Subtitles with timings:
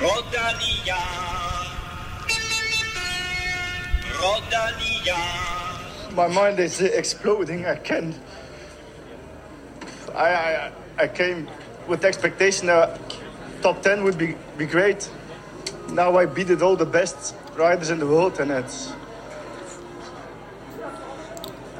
[0.00, 0.96] Rodalia.
[4.16, 6.12] Rodalia.
[6.14, 7.66] My mind is exploding.
[7.66, 8.16] I can't.
[10.14, 11.50] I, I, I came
[11.86, 12.98] with expectation that
[13.60, 15.10] top 10 would be, be great.
[15.90, 18.94] Now I beat it all the best riders in the world, and it's.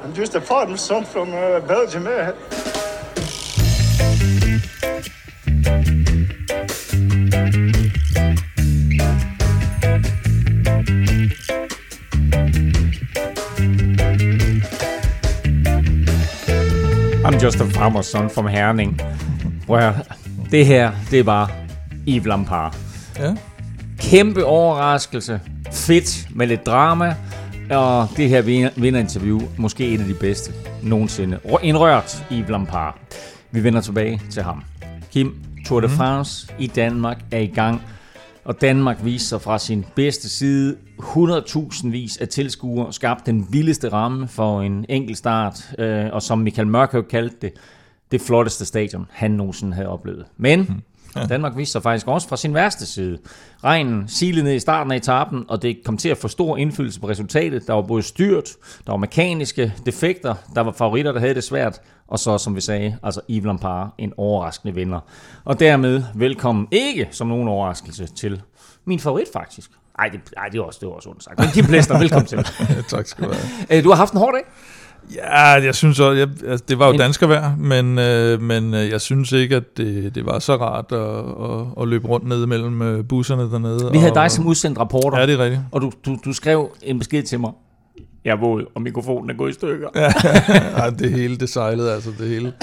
[0.03, 2.05] I'm just a farm son from uh, Belgium.
[2.05, 2.60] Eh?
[17.43, 18.99] Just a farmer's son from Herning.
[19.69, 19.93] Well,
[20.51, 21.51] det her, det var
[22.07, 22.75] Yves Lampard.
[23.19, 23.35] Ja.
[23.99, 25.39] Kæmpe overraskelse.
[25.71, 27.15] Fedt med lidt drama.
[27.71, 31.39] Og det her vinder- vinderinterview, måske en af de bedste nogensinde.
[31.63, 32.95] En rørt Yves Lampard.
[33.51, 34.63] Vi vender tilbage til ham.
[35.11, 37.81] Kim, Tour de France i Danmark er i gang.
[38.45, 40.77] Og Danmark viser sig fra sin bedste side.
[40.99, 45.73] 100.000 vis af tilskuere skabte den vildeste ramme for en enkelt start.
[45.79, 47.53] Øh, og som Michael Mørkøv kaldte det,
[48.11, 50.25] det flotteste stadion, han nogensinde havde oplevet.
[50.37, 50.83] Men
[51.15, 51.25] ja.
[51.25, 53.17] Danmark viste sig faktisk også fra sin værste side.
[53.63, 56.99] Regnen silede ned i starten af etappen, og det kom til at få stor indflydelse
[56.99, 57.67] på resultatet.
[57.67, 58.49] Der var både styrt,
[58.85, 61.81] der var mekaniske defekter, der var favoritter, der havde det svært,
[62.11, 64.99] og så, som vi sagde, altså Yves Lampard, en overraskende vinder.
[65.45, 68.41] Og dermed velkommen, ikke som nogen overraskelse, til
[68.85, 69.71] min favorit faktisk.
[69.99, 71.39] Ej, det, ej, det var også, det var også ondt sagt.
[71.39, 72.37] Men Kim Plester, velkommen til.
[72.95, 73.77] tak skal du have.
[73.77, 74.43] Øh, Du har haft en hård dag.
[75.15, 78.89] Ja, jeg synes også, jeg, altså, det var jo En- danskervejr, men, øh, men øh,
[78.89, 82.45] jeg synes ikke, at det, det var så rart at, at, at løbe rundt ned
[82.45, 83.91] mellem øh, busserne dernede.
[83.91, 85.61] Vi havde og, dig som udsendt rapporter, Ja, det er rigtigt.
[85.71, 87.51] og du, du, du skrev en besked til mig.
[88.25, 89.87] Jeg er våd, og mikrofonen er gået i stykker.
[89.95, 92.53] Ja, det hele, det sejlede altså, det hele.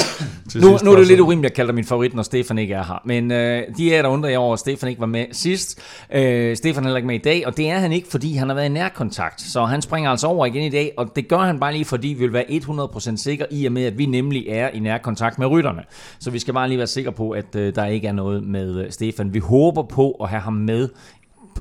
[0.50, 2.22] Til Nu, sidst nu er det så- lidt urimeligt at kalde dig min favorit, når
[2.22, 3.02] Stefan ikke er her.
[3.04, 5.80] Men øh, de er der undrer jeg over, at Stefan ikke var med sidst.
[6.14, 8.48] Øh, Stefan er heller ikke med i dag, og det er han ikke, fordi han
[8.48, 9.40] har været i nærkontakt.
[9.40, 12.08] Så han springer altså over igen i dag, og det gør han bare lige, fordi
[12.08, 15.46] vi vil være 100% sikre i og med, at vi nemlig er i nærkontakt med
[15.46, 15.82] rytterne.
[16.20, 18.84] Så vi skal bare lige være sikre på, at øh, der ikke er noget med
[18.84, 19.34] øh, Stefan.
[19.34, 20.88] Vi håber på at have ham med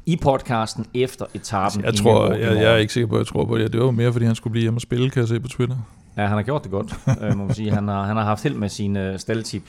[0.06, 1.84] i podcasten efter etappen.
[1.84, 3.74] Jeg tror, jeg, jeg er ikke sikker på, at jeg tror på det.
[3.74, 5.76] Det var mere, fordi han skulle blive hjemme og spille, kan jeg se på Twitter.
[6.18, 7.72] Ja, han har gjort det godt, øh, må man sige.
[7.72, 9.64] Han har, han har haft held med sin øh, staldtip.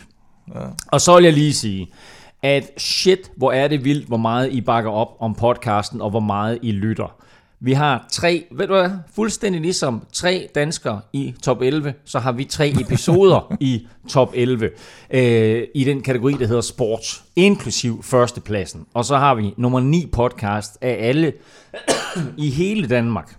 [0.54, 0.60] Ja.
[0.86, 1.88] Og så vil jeg lige sige,
[2.42, 6.20] at shit, hvor er det vildt, hvor meget I bakker op om podcasten, og hvor
[6.20, 7.17] meget I lytter.
[7.60, 12.32] Vi har tre, ved du hvad, fuldstændig ligesom tre danskere i top 11, så har
[12.32, 14.70] vi tre episoder i top 11,
[15.10, 18.86] øh, i den kategori, der hedder sport, inklusiv førstepladsen.
[18.94, 21.32] Og så har vi nummer 9 podcast af alle
[22.36, 23.36] i hele Danmark.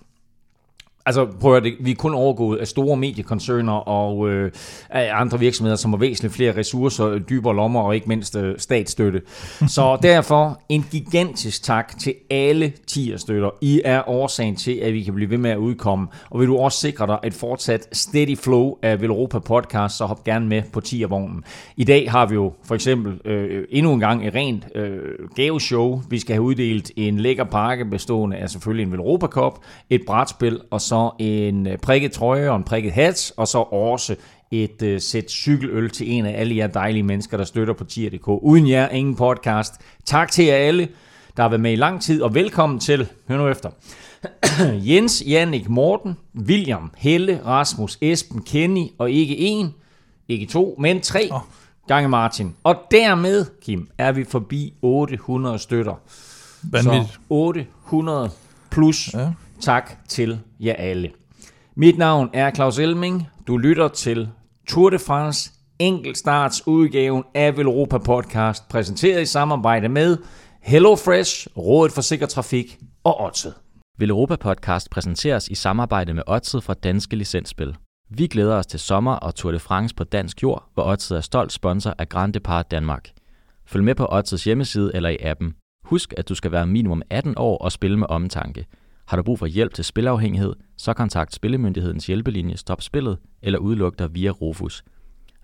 [1.09, 4.51] Altså, prøv at det, vi er kun overgået af store mediekoncerner og øh,
[4.89, 9.21] af andre virksomheder, som har væsentligt flere ressourcer, dybere lommer og ikke mindst øh, statsstøtte.
[9.67, 13.49] Så derfor en gigantisk tak til alle tierstøtter.
[13.61, 16.07] I er årsagen til, at vi kan blive ved med at udkomme.
[16.29, 20.23] Og vil du også sikre dig et fortsat steady flow af Velropa podcast, så hop
[20.23, 21.43] gerne med på tiervognen.
[21.77, 24.99] I dag har vi jo for eksempel øh, endnu en gang et rent øh,
[25.35, 26.01] gaveshow.
[26.09, 29.53] Vi skal have uddelt en lækker pakke bestående af selvfølgelig en Velropa Cup,
[29.89, 34.15] et brætspil og så en øh, prikket trøje og en prikket hat, og så også
[34.51, 38.27] et øh, sæt cykeløl til en af alle jer dejlige mennesker, der støtter på tier.dk.
[38.27, 39.73] Uden jer, ingen podcast.
[40.05, 40.87] Tak til jer alle,
[41.37, 43.69] der har været med i lang tid, og velkommen til, hør nu efter,
[44.89, 49.73] Jens, Jannik, Morten, William, Helle, Rasmus, Esben, Kenny, og ikke en,
[50.27, 51.41] ikke to, men tre oh.
[51.87, 52.55] gange Martin.
[52.63, 55.93] Og dermed, Kim, er vi forbi 800 støtter.
[56.63, 57.13] Vanvittigt.
[57.13, 58.29] Så 800
[58.69, 59.13] plus.
[59.13, 59.27] Ja.
[59.61, 61.11] Tak til jer alle.
[61.75, 63.27] Mit navn er Claus Elming.
[63.47, 64.29] Du lytter til
[64.67, 70.17] Tour de France enkeltstarts udgaven af Velropa Podcast, præsenteret i samarbejde med
[70.61, 73.53] HelloFresh, Rådet for Sikker Trafik og Odset.
[73.97, 77.75] Velropa Podcast præsenteres i samarbejde med Odset fra Danske Licensspil.
[78.09, 81.21] Vi glæder os til sommer og Tour de France på dansk jord, hvor Odset er
[81.21, 83.09] stolt sponsor af Grand Depart Danmark.
[83.65, 85.55] Følg med på Odsets hjemmeside eller i appen.
[85.83, 88.65] Husk, at du skal være minimum 18 år og spille med omtanke.
[89.09, 93.99] Har du brug for hjælp til spilafhængighed, så kontakt Spillemyndighedens hjælpelinje Stop Spillet eller udluk
[93.99, 94.83] dig via Rufus.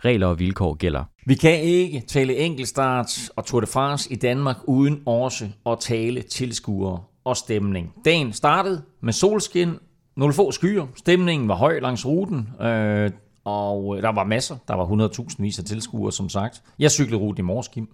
[0.06, 1.04] Regler og vilkår gælder.
[1.26, 6.22] Vi kan ikke tale enkeltstart og Tour de France i Danmark uden også at tale
[6.22, 7.94] tilskuere og stemning.
[8.06, 9.74] Dagen startede med solskin,
[10.18, 10.86] nogle få skyer.
[10.96, 13.12] Stemningen var høj langs ruten, øh,
[13.46, 14.58] og der var masser.
[14.68, 16.62] Der var 100.000 vis af tilskuere, som sagt.
[16.80, 17.90] Jeg cyklede ruten i morges, Kim.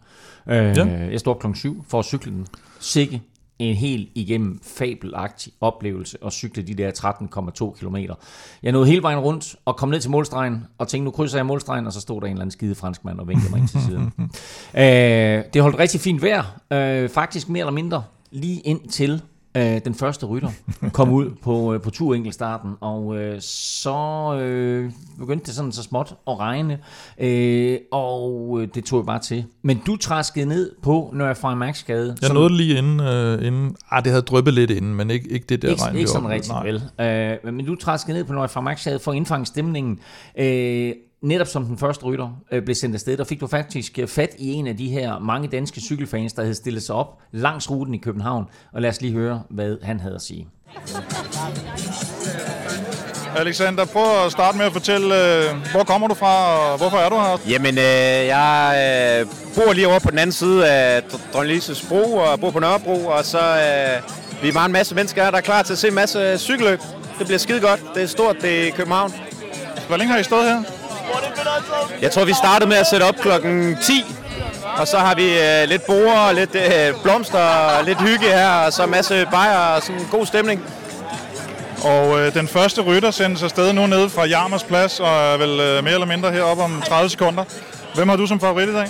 [0.49, 0.85] Øh, Ja.
[0.85, 2.47] Jeg stod op klokken 7 for at cykle den.
[2.79, 3.21] Sikke
[3.69, 7.95] en helt igennem fabelagtig oplevelse at cykle de der 13,2 km.
[8.63, 11.45] Jeg nåede hele vejen rundt og kom ned til målstregen og tænkte, nu krydser jeg
[11.45, 13.81] målstregen, og så stod der en eller anden skide franskmand og vinkede mig ind til
[13.81, 14.13] siden.
[14.83, 19.21] øh, det holdt rigtig fint vejr, øh, faktisk mere eller mindre lige ind til
[19.57, 20.49] øh, den første rytter
[20.93, 26.15] kom ud på, øh, på turenkeltstarten, og øh, så øh, begyndte det sådan så småt
[26.27, 26.79] at regne,
[27.19, 29.45] øh, og øh, det tog jeg bare til.
[29.61, 32.17] Men du træskede ned på Nørre Max gade.
[32.21, 35.45] Jeg nåede lige inden, øh, inden ah, det havde dryppet lidt inden, men ikke, ikke
[35.49, 35.95] det der ikke, regn.
[35.95, 36.83] Ikke sådan rigtigt, vel.
[37.45, 39.99] Øh, men du træskede ned på Nørre Max gade for at indfange stemningen.
[40.39, 44.07] Øh, netop som den første rytter øh, blev sendt afsted, der fik du faktisk øh,
[44.07, 47.71] fat i en af de her mange danske cykelfans, der havde stillet sig op langs
[47.71, 48.45] ruten i København.
[48.73, 50.47] Og lad os lige høre, hvad han havde at sige.
[53.35, 57.09] Alexander, prøv at starte med at fortælle, øh, hvor kommer du fra, og hvorfor er
[57.09, 57.37] du her?
[57.49, 61.03] Jamen, øh, jeg øh, bor lige over på den anden side af
[61.33, 65.23] Dronning bro, og bor på Nørrebro, og så øh, vi er bare en masse mennesker
[65.23, 66.79] her, der er klar til at se en masse cykelløb.
[67.19, 67.83] Det bliver skide godt.
[67.95, 69.13] Det er stort, det er i København.
[69.87, 70.80] Hvor længe har I stået her?
[72.01, 74.05] Jeg tror, vi startede med at sætte op klokken 10,
[74.77, 78.85] og så har vi øh, lidt borer, lidt øh, blomster, lidt hygge her, og så
[78.85, 80.63] masse bajer og sådan en god stemning.
[81.83, 85.59] Og øh, den første rytter sendes afsted nu nede fra Jarmers Plads, og er vel
[85.59, 87.43] øh, mere eller mindre heroppe om 30 sekunder.
[87.95, 88.87] Hvem har du som favorit i dag?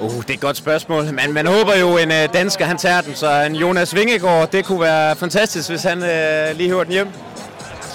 [0.00, 1.04] Uh, det er et godt spørgsmål.
[1.04, 4.64] Men man håber jo, en øh, dansker han tager den, så en Jonas Vingegaard, det
[4.64, 7.08] kunne være fantastisk, hvis han øh, lige hører den hjem.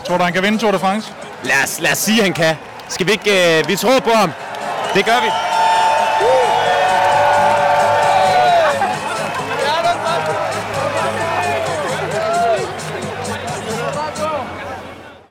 [0.06, 1.12] Tror du, han kan vinde Tour de France?
[1.44, 2.56] Lad os, lad os sige, han kan.
[2.90, 3.60] Skal vi ikke...
[3.60, 4.32] Øh, vi tror på ham.
[4.96, 5.30] Det gør vi.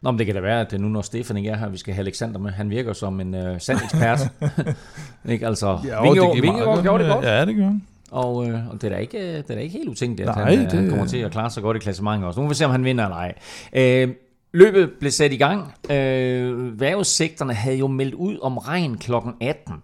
[0.02, 1.94] Nå, men det kan da være, at nu når Stefan ikke er her, vi skal
[1.94, 2.50] have Alexander med.
[2.50, 4.20] Han virker som en uh, sand ekspert.
[5.28, 5.46] ikke?
[5.46, 7.25] Altså, Ja, Vingegaard, det Vingegaard gjorde det godt.
[7.25, 7.82] Ja, det gjorde han.
[8.10, 10.44] Og, øh, og det, er da ikke, det er da ikke helt utænkeligt, at Nej,
[10.50, 12.40] han, øh, det- han kommer til at klare sig godt i klassementet også.
[12.40, 13.32] Nu må vi se, om han vinder eller ej.
[13.72, 14.08] Øh,
[14.52, 15.75] løbet blev sat i gang.
[15.90, 19.12] Øh, Værvesekterne havde jo meldt ud om regn kl.
[19.40, 19.75] 18.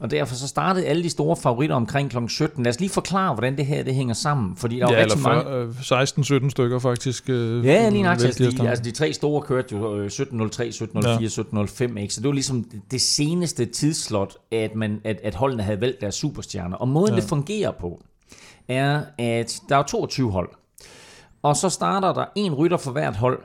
[0.00, 2.16] Og derfor så startede alle de store favoritter omkring kl.
[2.28, 2.62] 17.
[2.64, 4.56] Lad os lige forklare, hvordan det her det hænger sammen.
[4.56, 6.38] Fordi der Ja, rigtig eller mange...
[6.38, 7.28] øh, 16-17 stykker faktisk.
[7.28, 8.12] Øh, Ja, lige nok.
[8.22, 11.16] Altså, de, altså de tre store kørte jo øh, 17.03, 17.04, Ja.
[11.16, 12.14] 17.05, ikke?
[12.14, 16.14] Så det var ligesom det seneste tidsslot, at, man, at, at holdene havde valgt deres
[16.14, 16.76] superstjerner.
[16.76, 17.20] Og måden ja.
[17.20, 18.00] det fungerer på,
[18.68, 20.48] er, at der er 22 hold.
[21.42, 23.38] Og så starter der en rytter for hvert hold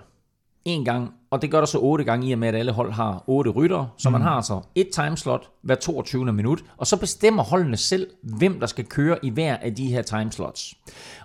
[0.68, 2.92] en gang, og det gør der så otte gange i og med, at alle hold
[2.92, 3.90] har otte ryttere.
[3.98, 6.34] Så man har altså et timeslot hver 22.
[6.34, 10.02] minut, og så bestemmer holdene selv, hvem der skal køre i hver af de her
[10.02, 10.76] timeslots.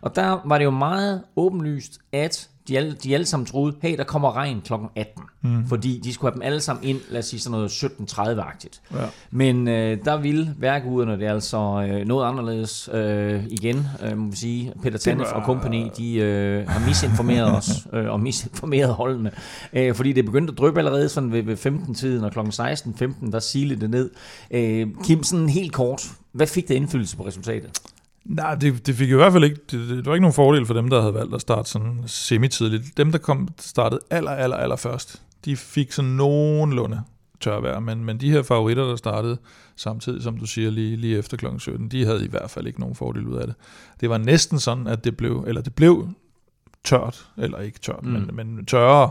[0.03, 3.97] Og der var det jo meget åbenlyst, at de alle, de alle sammen troede, hey,
[3.97, 4.73] der kommer regn kl.
[4.97, 5.23] 18.
[5.43, 5.67] Mm.
[5.67, 8.81] Fordi de skulle have dem alle sammen ind, lad os sige sådan noget 17.30-agtigt.
[8.99, 9.07] Ja.
[9.31, 14.31] Men øh, der ville værkuderne det er altså øh, noget anderledes øh, igen, øh, må
[14.31, 14.73] vi sige.
[14.83, 19.31] Peter Tanef og company, de øh, har misinformeret os, øh, og misinformeret holdene.
[19.73, 22.39] Øh, fordi det begyndte at dryppe allerede sådan ved, ved 15-tiden, og kl.
[22.39, 24.11] 16.15, der silede det ned.
[24.51, 27.81] Øh, Kim, sådan helt kort, hvad fik det indflydelse på resultatet?
[28.25, 30.75] Nej, det, det fik i hvert fald ikke, det, det var ikke nogen fordel for
[30.75, 32.97] dem, der havde valgt at starte sådan semitidligt.
[32.97, 37.03] Dem, der kom startede aller, aller, aller først, de fik sådan nogenlunde
[37.41, 39.39] tørvejr, men, men de her favoritter, der startede
[39.77, 41.47] samtidig, som du siger, lige, lige efter kl.
[41.59, 43.55] 17, de havde i hvert fald ikke nogen fordel ud af det.
[44.01, 46.09] Det var næsten sådan, at det blev, eller det blev
[46.85, 48.11] tørt, eller ikke tørt, mm.
[48.11, 49.11] men, men tørre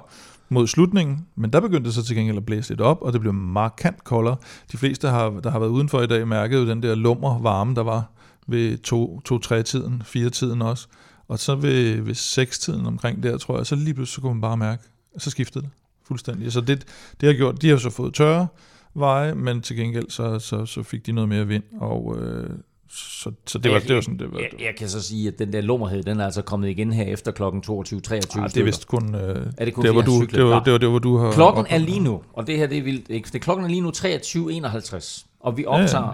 [0.49, 3.21] mod slutningen, men der begyndte det så til gengæld at blæse lidt op, og det
[3.21, 4.35] blev markant koldere.
[4.71, 7.39] De fleste, der har, der har været udenfor i dag, mærkede jo den der lummer
[7.39, 8.05] varme, der var
[8.51, 10.88] ved 2-3-tiden, 4-tiden også.
[11.27, 14.41] Og så ved, ved 6-tiden omkring der, tror jeg, så lige pludselig så kunne man
[14.41, 14.84] bare mærke,
[15.17, 15.72] så skiftede det
[16.08, 16.51] fuldstændig.
[16.51, 16.86] Så det,
[17.22, 18.48] det har gjort, de har så fået tørre
[18.93, 22.50] veje, men til gengæld så, så, så fik de noget mere vind, og øh,
[22.89, 24.39] så, så det var, det var sådan, det var.
[24.39, 27.03] Jeg, jeg kan så sige, at den der lummerhed, den er altså kommet igen her
[27.03, 30.12] efter klokken 22.23 Ah, det er vist kun, øh, Er det kun der, hvor du,
[30.12, 30.43] han cyklede?
[30.43, 31.31] det var, det var der, hvor du har...
[31.31, 33.29] Klokken er lige nu, og det her det er vildt, ikke?
[33.34, 36.13] Det, klokken er lige nu 23.51, og vi optager Ja, ja.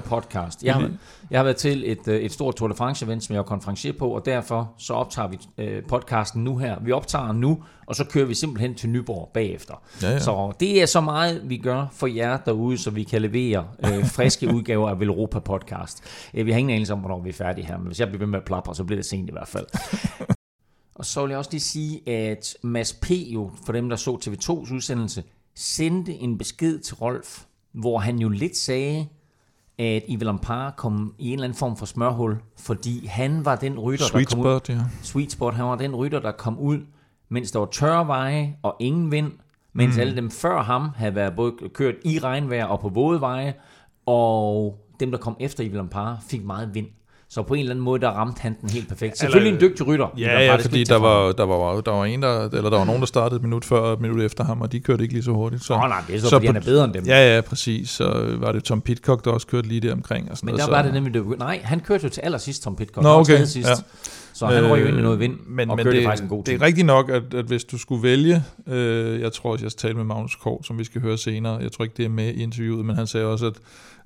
[0.00, 0.64] Podcast.
[0.64, 0.98] Jeg har, Mhm.
[1.30, 3.44] jeg har været til et, øh, et stort Tour de France event, som jeg er
[3.44, 6.76] konferencier på, og derfor så optager vi øh, podcasten nu her.
[6.80, 9.74] Vi optager nu, og så kører vi simpelthen til Nyborg bagefter.
[10.02, 10.18] Ja, ja.
[10.18, 14.06] Så det er så meget, vi gør for jer derude, så vi kan levere øh,
[14.06, 16.02] friske udgaver af Europa podcast.
[16.34, 18.18] Øh, vi har ingen anelse om, hvornår vi er færdige her, men hvis jeg bliver
[18.18, 19.66] ved med at plapre, så bliver det sent i hvert fald.
[20.94, 23.10] Og så vil jeg også lige sige, at Mads P.
[23.10, 25.22] jo, for dem der så TV2's udsendelse,
[25.54, 27.42] sendte en besked til Rolf,
[27.74, 29.06] hvor han jo lidt sagde,
[29.78, 33.78] at Yves Lampard kom i en eller anden form for smørhul, fordi han var den
[33.78, 34.60] rytter, Sweet der kom ud.
[34.60, 34.80] spot, ja.
[35.02, 36.78] Sweet spot, han var den rytter, der kom ud,
[37.28, 39.32] mens der var tørre veje og ingen vind,
[39.72, 40.00] mens mm.
[40.00, 43.54] alle dem før ham havde været både kørt i regnvejr og på våde veje,
[44.06, 46.86] og dem, der kom efter Yves Lampard, fik meget vind.
[47.34, 49.18] Så på en eller anden måde, der ramte han den helt perfekt.
[49.18, 50.06] Selvfølgelig en dygtig rytter.
[50.18, 52.84] Ja, ja, det fordi der var, der, var, der var en, der, eller der var
[52.84, 55.14] nogen, der startede et minut før og et minut efter ham, og de kørte ikke
[55.14, 55.64] lige så hurtigt.
[55.64, 57.04] Så, Nå, nej, det er så, fordi han er bedre end dem.
[57.06, 57.90] Ja, ja, præcis.
[57.90, 60.30] Så var det Tom Pitcock, der også kørte lige der omkring.
[60.30, 62.20] Og sådan Men noget, der så, var det nemlig, det nej, han kørte jo til
[62.20, 63.02] allersidst, Tom Pitcock.
[63.04, 63.68] Nå, okay, sidst.
[63.68, 63.74] ja.
[64.34, 66.28] Så han røg jo ind i noget vind, men, og men kørte det, faktisk en
[66.28, 66.54] god Det tid.
[66.54, 69.96] er rigtigt nok, at, at hvis du skulle vælge, øh, jeg tror også, jeg talte
[69.96, 72.42] med Magnus Kort, som vi skal høre senere, jeg tror ikke, det er med i
[72.42, 73.54] interviewet, men han sagde også, at,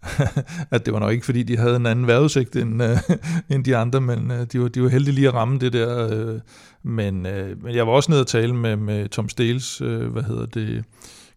[0.70, 2.98] at det var nok ikke, fordi de havde en anden vejrudsigt end, øh,
[3.50, 6.08] end de andre, men øh, de, var, de var heldige lige at ramme det der.
[6.12, 6.40] Øh,
[6.82, 10.22] men, øh, men jeg var også nede og tale med, med Tom Stales, øh, hvad
[10.22, 10.84] hedder det,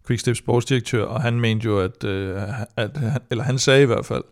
[0.07, 2.41] Quickstep sportsdirektør, og han mente jo, at, øh,
[2.77, 2.99] at
[3.31, 4.23] eller han sagde i hvert fald,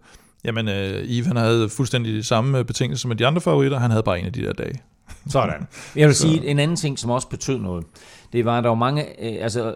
[0.44, 4.20] jamen øh, han havde fuldstændig de samme betingelser som de andre favoritter, han havde bare
[4.20, 4.82] en af de der dage.
[5.30, 5.68] Sådan.
[5.96, 7.86] Jeg vil sige, en anden ting, som også betød noget,
[8.34, 9.76] det var, der var mange, øh, altså, øh,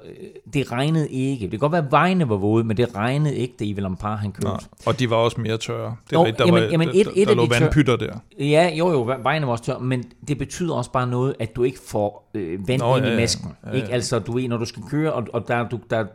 [0.53, 1.41] det regnede ikke.
[1.43, 4.17] Det kan godt være, at vejene var våde, men det regnede ikke, det i Lampard,
[4.19, 4.47] han kørte.
[4.47, 4.57] Nej.
[4.85, 5.95] Og de var også mere tørre.
[6.05, 7.49] Det Jo, var, rigtigt, der, jamen- var, jamen, et- der, et der af lå de
[7.55, 8.13] tør- vandpytter der.
[8.39, 11.63] Ja, jo jo, vejene var også tør, men det betyder også bare noget, at du
[11.63, 13.51] ikke får øh, vand Nå, ind ja, i masken.
[13.65, 13.75] Ja, Ja.
[13.75, 13.87] Ikke?
[13.93, 16.05] Altså, du ved, når du skal køre, og, og der, er du, der er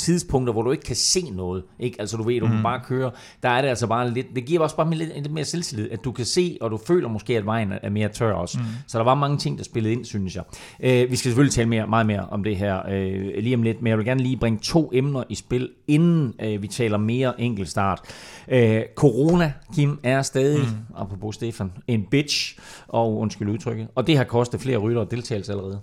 [0.00, 1.62] tidspunkter, hvor du ikke kan se noget.
[1.78, 1.96] Ikke?
[2.00, 2.62] Altså, du ved, du mm.
[2.62, 3.10] bare kører.
[3.42, 6.04] Der er det altså bare lidt, det giver også bare lidt, lidt mere selvtillid, at
[6.04, 8.58] du kan se, og du føler måske, at vejen er mere tør også.
[8.58, 8.64] Mm.
[8.86, 10.44] Så der var mange ting, der spillede ind, synes jeg.
[10.80, 13.82] Øh, vi skal selvfølgelig tale mere, meget mere om det her øh, lige om lidt,
[13.82, 17.40] men jeg vil gerne lige bringe to emner i spil, inden øh, vi taler mere
[17.40, 18.00] enkeltstart.
[18.48, 20.96] Øh, corona, Kim, er stadig, mm.
[20.96, 25.80] apropos Stefan, en bitch, og undskyld udtrykket, og det har kostet flere ryttere deltagelse allerede.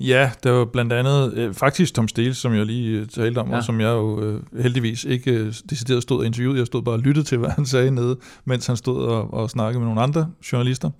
[0.00, 3.50] Ja, der var blandt andet, øh, faktisk Tom Steele, som jeg lige øh, talte om,
[3.50, 3.56] ja.
[3.56, 6.58] Og som jeg jo øh, heldigvis ikke øh, decideret stod og interviewet.
[6.58, 9.50] Jeg stod bare og lyttede til, hvad han sagde nede, mens han stod og, og
[9.50, 10.90] snakkede med nogle andre journalister.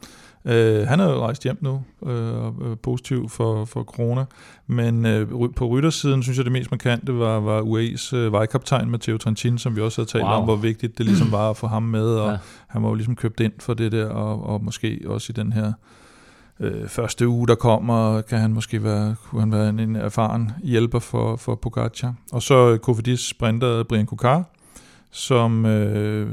[0.45, 4.25] Øh, han er jo rejst hjem nu, øh, og øh, positiv for, for corona.
[4.67, 9.19] Men øh, på ryttersiden, synes jeg, det mest markante var, var UAE's øh, vejkaptajn Matteo
[9.19, 10.33] Trentin, som vi også havde talt wow.
[10.33, 12.31] Om, hvor vigtigt det ligesom var at få ham med, og.
[12.31, 12.37] Ja.
[12.67, 15.53] han var jo ligesom købt ind for det der, og, og måske også i den
[15.53, 15.73] her
[16.63, 20.51] øh, første uge, der kommer, kan han måske være, kunne han være en, en erfaren
[20.63, 22.15] hjælper for, for Pogacar.
[22.33, 24.45] Og så øh, Kofidis sprinter Brian Kokar,
[25.11, 26.31] som, øh,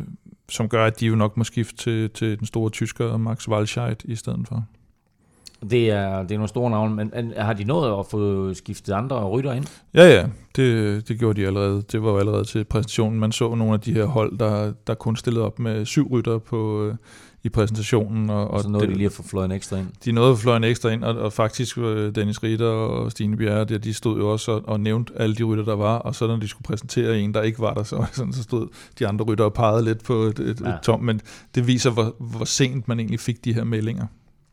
[0.50, 4.06] som gør, at de jo nok må skifte til, til den store tysker Max Walscheid
[4.06, 4.64] i stedet for.
[5.72, 9.30] Det er, det er nogle store navne, men har de nået at få skiftet andre
[9.30, 9.66] rytter ind?
[9.94, 11.84] Ja, ja, det, det gjorde de allerede.
[11.92, 13.20] Det var jo allerede til præsentationen.
[13.20, 16.38] Man så nogle af de her hold, der, der kun stillede op med syv rytter
[16.38, 16.96] på, øh,
[17.44, 18.30] i præsentationen.
[18.30, 19.88] Og, Og så nåede det, de lige at få fløjet en ekstra ind.
[20.06, 23.38] de nåede at fløje en ekstra ind, og, og faktisk øh, Dennis Ritter og Stine
[23.38, 26.16] Bjerre, der, de stod jo også og, og nævnte alle de rytter, der var, og
[26.16, 28.68] så når de skulle præsentere en, der ikke var der, så, sådan, så stod
[29.00, 30.70] de andre rytter og pegede lidt på et, et, ja.
[30.70, 31.22] Et tom, men
[31.56, 34.06] det viser, hvor, hvor sent man egentlig fik de her meldinger.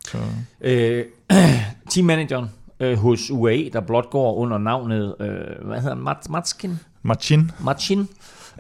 [0.09, 0.19] Så,
[0.61, 1.05] Øh,
[1.91, 2.47] teammanageren
[2.81, 5.29] øh, hos UAE, der blot går under navnet, øh,
[5.67, 6.79] hvad hedder han, Mat, Matskin?
[7.03, 8.09] Martin, Machin.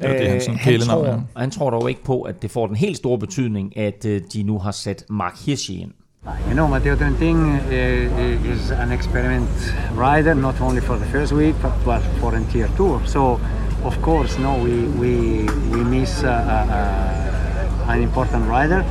[0.00, 1.20] Det var det, hans sådan han, kælenavn tror, er.
[1.36, 4.42] han tror dog ikke på, at det får den helt store betydning, at øh, de
[4.42, 5.92] nu har sat Mark Hirschi ind.
[6.48, 9.48] You know, Matteo Trentin uh, is an experiment
[9.96, 13.00] rider, not only for the first week, but, but for entire tour.
[13.04, 13.20] So,
[13.84, 15.12] of course, no, we we
[15.72, 16.32] we miss uh, uh,
[16.78, 18.84] uh, an important rider.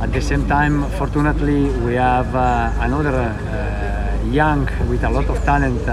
[0.00, 5.44] At the same time, fortunately, we have uh, another uh, young with a lot of
[5.44, 5.92] talent, uh,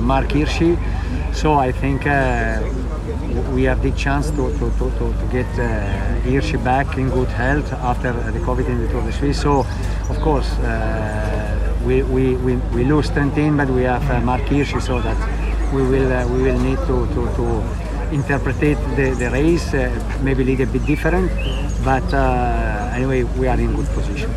[0.00, 0.76] Mark Hirschi.
[1.32, 2.06] So I think.
[2.06, 2.85] Uh,
[3.54, 8.12] we have the chance to, to, to, to, get uh, back in good health after
[8.12, 9.40] the COVID in the Tour de Suisse.
[9.40, 9.66] So,
[10.08, 14.80] of course, uh, we, we, we, we lose Trentin, but we have uh, Mark Hirschi,
[14.80, 15.16] so that
[15.72, 17.44] we will uh, we will need to, to, to
[18.12, 18.74] interpret the,
[19.18, 19.90] the race uh,
[20.22, 21.30] maybe a little bit different.
[21.84, 24.30] But uh, anyway, we are in good position.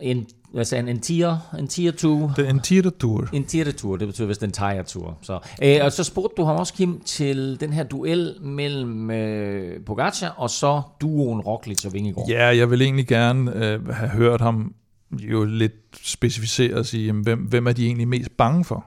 [0.00, 3.28] En, hvad sagde han, en tier, en tier 2, det er en tier tour.
[3.32, 5.18] en tier tour, det betyder vist en tire tour.
[5.22, 9.84] Så, øh, og så spurgte du ham også, Kim, til den her duel mellem øh,
[9.84, 12.28] Pogacar og så duoen Roglic og Vingegaard.
[12.28, 14.74] Ja, jeg vil egentlig gerne øh, have hørt ham
[15.12, 18.86] jo lidt specificere og sige, jamen, hvem, hvem er de egentlig mest bange for?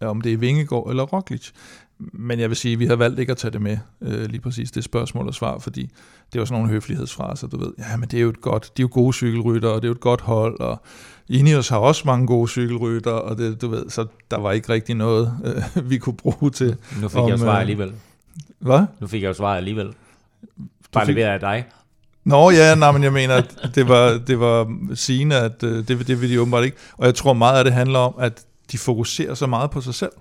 [0.00, 1.50] Om det er Vingegaard eller Roglic.
[1.98, 4.40] Men jeg vil sige, at vi har valgt ikke at tage det med, øh, lige
[4.40, 5.90] præcis det spørgsmål og svar, fordi
[6.32, 7.72] det jo sådan nogle høflighedsfraser, du ved.
[7.78, 9.88] Ja, men det er jo et godt, de er jo gode cykelrytter, og det er
[9.88, 10.82] jo et godt hold, og
[11.28, 14.94] Ineos har også mange gode cykelrytter, og det, du ved, så der var ikke rigtig
[14.94, 15.34] noget,
[15.76, 16.76] øh, vi kunne bruge til.
[17.02, 17.92] Nu fik om, jeg jo svar øh, alligevel.
[18.58, 18.80] Hvad?
[19.00, 19.88] Nu fik jeg jo svaret alligevel.
[20.92, 21.64] Bare fik- leveret af dig.
[22.24, 26.06] Nå ja, nej, men jeg mener, at det var, det var sigende, at øh, det,
[26.06, 26.76] det vil de åbenbart ikke.
[26.96, 29.94] Og jeg tror meget af det handler om, at de fokuserer så meget på sig
[29.94, 30.12] selv.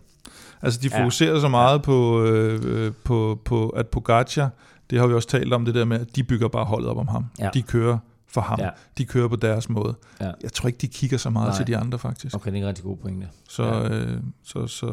[0.62, 1.01] Altså de Ja.
[1.01, 4.50] fokuserer så meget på, øh, øh, på, på, at Pogacar,
[4.89, 6.98] det har vi også talt om, det der med, at de bygger bare holdet op
[6.98, 7.25] om ham.
[7.39, 7.50] Ja.
[7.53, 8.60] De kører for ham.
[8.60, 8.70] Ja.
[8.98, 9.96] De kører på deres måde.
[10.22, 10.32] Ja.
[10.44, 11.58] Jeg tror ikke, de kigger så meget Nej.
[11.58, 12.36] til de andre, faktisk.
[12.36, 13.27] Okay, det er en rigtig god pointe.
[13.50, 13.89] Så, Ja.
[13.89, 14.86] øh, så, så,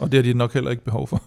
[0.00, 1.22] og det har de nok heller ikke behov for.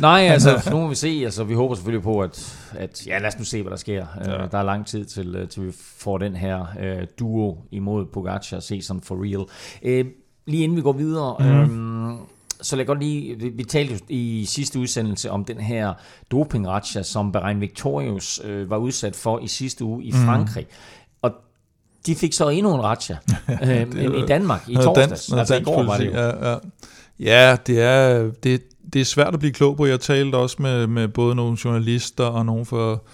[0.00, 1.20] Nej, altså, nu må vi se.
[1.24, 4.06] Altså, vi håber selvfølgelig på, at, at ja, lad os nu se, hvad der sker.
[4.24, 4.44] Ja.
[4.44, 8.06] Uh, der er lang tid til, uh, til vi får den her uh, duo imod
[8.06, 9.46] Pogacar se sådan for real.
[10.06, 10.10] Uh,
[10.46, 11.74] lige inden vi går videre, mm.
[12.10, 12.18] um,
[12.62, 15.94] så lad godt lige, vi, vi talte i sidste udsendelse om den her
[16.30, 16.66] doping
[17.02, 20.66] som Bahrain Victorious uh, var udsat for i sidste uge i Frankrig.
[20.70, 20.74] Mm.
[21.22, 21.32] Og
[22.06, 23.14] de fik så endnu en ratcha
[23.48, 25.26] uh, i Danmark i torsdags.
[25.26, 26.12] Dans, altså i går var det jo.
[26.12, 26.56] Ja, ja.
[27.18, 29.86] ja det, er, det, det er svært at blive klog på.
[29.86, 33.04] Jeg talte også med, med både nogle journalister og nogle for,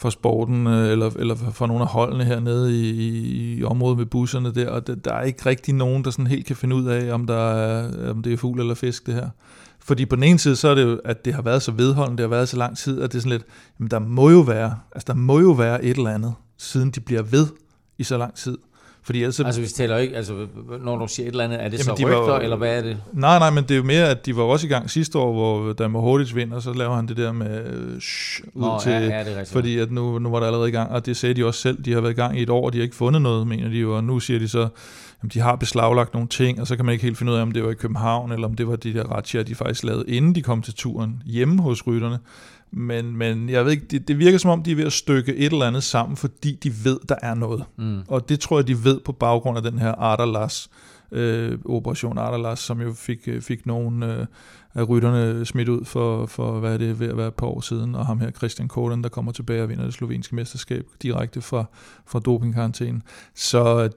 [0.00, 4.06] for sporten, øh, eller, eller for nogle af holdene hernede i, i, i området med
[4.06, 6.86] busserne der, og der, der er ikke rigtig nogen, der sådan helt kan finde ud
[6.86, 9.28] af, om, der er, om det er fugl eller fisk, det her.
[9.80, 12.16] Fordi på den ene side, så er det jo, at det har været så vedholdende,
[12.16, 13.44] det har været så lang tid, at det er sådan lidt,
[13.78, 17.00] jamen der må jo være, altså der må jo være et eller andet, siden de
[17.00, 17.46] bliver ved
[17.98, 18.58] i så lang tid.
[19.02, 19.40] Fordi ellers...
[19.40, 20.46] Altså, vi taler ikke, altså,
[20.80, 22.78] når du siger et eller andet, er det Jamen, så de rygter, var, eller hvad
[22.78, 22.96] er det?
[23.12, 25.32] Nej, nej, men det er jo mere, at de var også i gang sidste år,
[25.32, 28.92] hvor Dan hurtigt vinder, så laver han det der med øh, shh, ud Nå, til...
[28.92, 31.16] Ja, ja, det er fordi at nu, nu var der allerede i gang, og det
[31.16, 32.82] sagde de også selv, de har været i gang i et år, og de har
[32.82, 34.68] ikke fundet noget, mener de jo, og nu siger de så,
[35.22, 37.42] at de har beslaglagt nogle ting, og så kan man ikke helt finde ud af,
[37.42, 40.04] om det var i København, eller om det var de der retsjer, de faktisk lavede,
[40.08, 42.18] inden de kom til turen, hjemme hos rytterne.
[42.72, 45.36] Men, men jeg ved ikke, det, det virker som om, de er ved at stykke
[45.36, 47.64] et eller andet sammen, fordi de ved, der er noget.
[47.76, 48.00] Mm.
[48.08, 50.70] Og det tror jeg, de ved på baggrund af den her Ardalas,
[51.12, 54.26] øh, Operation Ardalas, som jo fik, øh, fik nogle øh,
[54.74, 57.60] af rytterne smidt ud for, for, hvad er det, ved at være et par år
[57.60, 61.40] siden, og ham her, Christian Kolen, der kommer tilbage og vinder det slovenske mesterskab direkte
[61.40, 61.64] fra,
[62.06, 63.02] fra dopingkarantænen.
[63.34, 63.90] Så øh,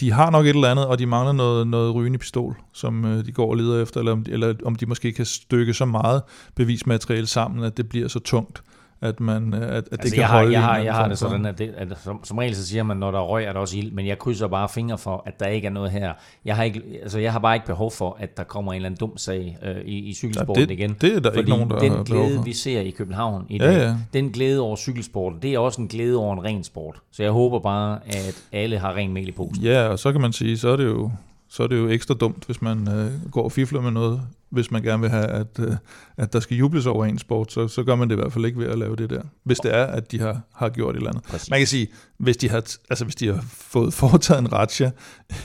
[0.00, 3.26] de har nok et eller andet, og de mangler noget, noget rygende pistol, som øh,
[3.26, 6.22] de går og leder efter, eller om, eller om de måske kan stykke så meget
[6.54, 8.62] bevismateriale sammen, at det bliver så tungt,
[9.00, 11.18] at, man, at, at altså, det kan jeg holde har, jeg har, jeg har det
[11.18, 13.52] sådan, at, det, at som, som regel så siger man, når der er røg, er
[13.52, 16.12] der også ild, men jeg krydser bare fingre for, at der ikke er noget her.
[16.44, 18.86] Jeg har, ikke, altså, jeg har bare ikke behov for, at der kommer en eller
[18.86, 20.96] anden dum sag øh, i, i cykelsporten ja, det, igen.
[21.00, 23.88] Det er der ikke nogen, der den glæde, vi ser i København i dag, ja,
[23.88, 23.96] ja.
[24.12, 26.96] den glæde over cykelsporten, det er også en glæde over en ren sport.
[27.10, 29.64] Så jeg håber bare, at alle har ren mel i posen.
[29.64, 31.10] Ja, og så kan man sige, så er det jo
[31.48, 34.70] så er det jo ekstra dumt, hvis man øh, går og fifler med noget, hvis
[34.70, 35.76] man gerne vil have, at, øh,
[36.16, 38.44] at der skal jubles over en sport, så, så gør man det i hvert fald
[38.44, 39.22] ikke ved at lave det der.
[39.44, 41.22] Hvis det er, at de har, har gjort et eller andet.
[41.22, 41.50] Præcis.
[41.50, 41.88] Man kan sige,
[42.18, 44.90] hvis de, har, altså hvis de har fået foretaget en ratcha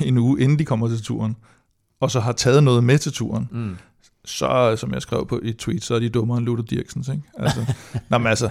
[0.01, 1.35] en uge, inden de kommer til turen,
[1.99, 3.75] og så har taget noget med til turen, mm.
[4.25, 7.09] så, som jeg skrev på i tweet, så er de dummere end Luther Dirksens.
[7.09, 7.23] Ikke?
[7.37, 7.73] Altså,
[8.09, 8.49] nå, men altså,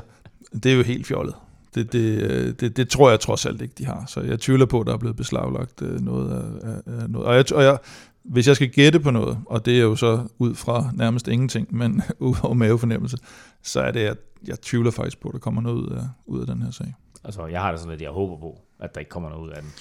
[0.52, 1.34] det er jo helt fjollet.
[1.74, 4.04] Det, det, øh, det, det tror jeg trods alt ikke, de har.
[4.06, 6.30] Så jeg tvivler på, at der er blevet beslaglagt øh, noget
[6.62, 7.26] af, af noget.
[7.26, 7.78] Og, jeg, og jeg,
[8.22, 11.76] hvis jeg skal gætte på noget, og det er jo så ud fra nærmest ingenting,
[11.76, 13.16] men ud over mavefornemmelse,
[13.62, 16.40] så er det, at jeg tvivler faktisk på, at der kommer noget ud af, ud
[16.40, 16.94] af den her sag.
[17.24, 19.50] Altså, jeg har det sådan, lidt, jeg håber på, at der ikke kommer noget ud
[19.50, 19.72] af den.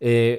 [0.00, 0.38] Øh,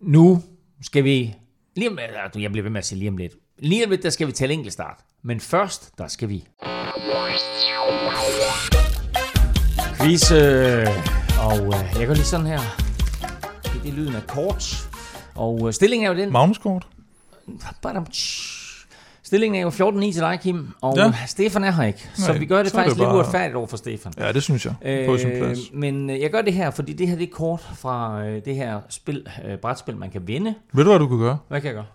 [0.00, 0.42] nu
[0.82, 1.34] skal vi,
[1.76, 4.02] lige om, altså, jeg bliver ved med at sige lige om lidt, lige om lidt,
[4.02, 5.00] der skal vi tale enkeltstart.
[5.22, 6.44] Men først, der skal vi
[10.06, 10.86] quiz, øh,
[11.40, 12.60] og øh, jeg går lige sådan her.
[13.62, 14.88] Det er lyden af kort.
[15.34, 16.32] Og øh, stillingen er jo den...
[16.32, 16.86] Magnuskort.
[19.22, 21.12] Stillingen er jo 14-9 til dig, Kim, og ja.
[21.26, 22.10] Stefan er her ikke.
[22.14, 23.16] Så Nej, vi gør det faktisk det bare...
[23.16, 24.12] lidt uretfærdigt over for Stefan.
[24.18, 25.06] Ja, det synes jeg.
[25.06, 25.58] På sin plads.
[25.72, 28.56] Men øh, jeg gør det her, fordi det her det er kort fra øh, det
[28.56, 30.54] her spil, øh, brætspil, man kan vinde.
[30.72, 31.38] Ved du, hvad du kan gøre?
[31.48, 31.86] Hvad kan jeg gøre?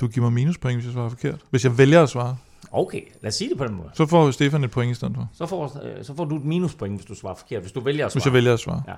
[0.00, 1.40] Du giver mig minuspoint, hvis jeg svarer forkert.
[1.50, 2.36] Hvis jeg vælger at svare.
[2.72, 3.90] Okay, lad os sige det på den måde.
[3.94, 5.28] Så får Stefan et point i stedet for.
[5.32, 8.06] Så får, øh, så får du et minuspoint, hvis du svarer forkert, hvis du vælger
[8.06, 8.20] at svare.
[8.20, 8.82] Hvis jeg vælger at svare.
[8.88, 8.94] Ja.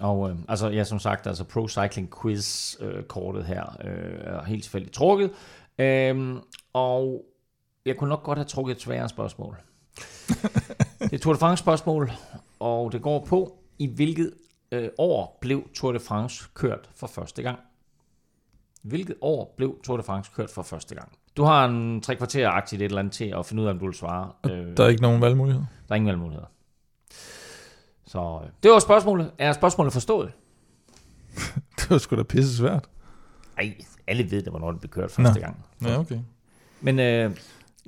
[0.10, 4.62] og øh, altså, ja, som sagt, altså Pro Cycling Quiz øh, her øh, er helt
[4.62, 5.30] tilfældigt trukket.
[5.78, 6.36] Øh,
[6.72, 7.24] og
[7.86, 9.56] jeg kunne nok godt have trukket et sværere spørgsmål.
[11.00, 12.10] det er Tour de France spørgsmål,
[12.60, 14.32] og det går på, i hvilket
[14.72, 17.58] øh, år blev Tour de France kørt for første gang?
[18.82, 21.12] Hvilket år blev Tour de France kørt for første gang?
[21.36, 23.78] Du har en tre kvarter aktivt et eller andet til at finde ud af, om
[23.78, 24.32] du vil svare.
[24.50, 25.66] Øh, der er ikke nogen valgmuligheder?
[25.88, 26.46] Der er ingen valgmuligheder.
[28.06, 29.30] Så øh, det var spørgsmålet.
[29.38, 30.32] Er spørgsmålet forstået?
[31.78, 32.88] det var sgu da pisse svært.
[33.56, 33.74] Nej,
[34.06, 35.40] alle ved det, hvornår det blev kørt første Nå.
[35.40, 35.64] gang.
[35.82, 36.18] Ja, okay.
[36.80, 37.30] Men øh,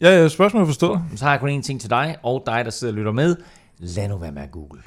[0.00, 1.00] ja, ja, spørgsmålet forstået.
[1.16, 3.36] Så har jeg kun én ting til dig, og dig, der sidder og lytter med.
[3.78, 4.82] Lad nu være med at google.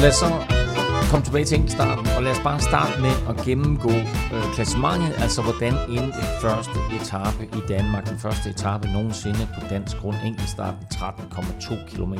[0.00, 0.28] Lad os så
[1.10, 3.90] komme tilbage til enkeltstarten, og lad os bare starte med at gennemgå
[4.34, 9.96] øh, klassementet, altså hvordan endte første etape i Danmark, den første etape nogensinde på dansk
[9.96, 12.14] grund, enkeltstarten 13,2 km.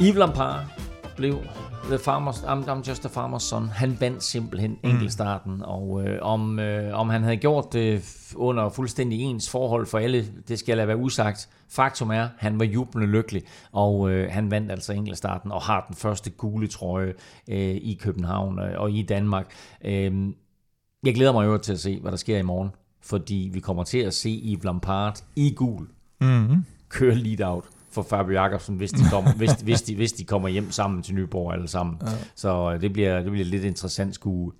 [0.00, 0.60] Yves Lampard
[1.16, 1.38] blev
[1.88, 3.68] the farmers, I'm, I'm just a farmer's son.
[3.68, 8.02] Han vandt simpelthen enkeltstarten, og øh, om, øh, om han havde gjort det
[8.34, 11.48] under fuldstændig ens forhold for alle, det skal jeg lade være usagt.
[11.68, 13.42] Faktum er, han var jublende lykkelig,
[13.72, 17.14] og øh, han vandt altså enkeltstarten og har den første gule trøje
[17.48, 19.52] øh, i København øh, og i Danmark.
[19.84, 20.28] Øh,
[21.02, 22.70] jeg glæder mig jo til at se, hvad der sker i morgen,
[23.02, 25.88] fordi vi kommer til at se Yves Lampard i gul
[26.20, 26.64] Mm-hmm.
[26.88, 30.48] køre lead out for Fabio Jacobsen, hvis de kommer, hvis, hvis, de, hvis de kommer
[30.48, 31.96] hjem sammen til Nyborg alle sammen.
[32.02, 32.06] Ja.
[32.34, 34.52] Så øh, det bliver, det bliver lidt interessant skue.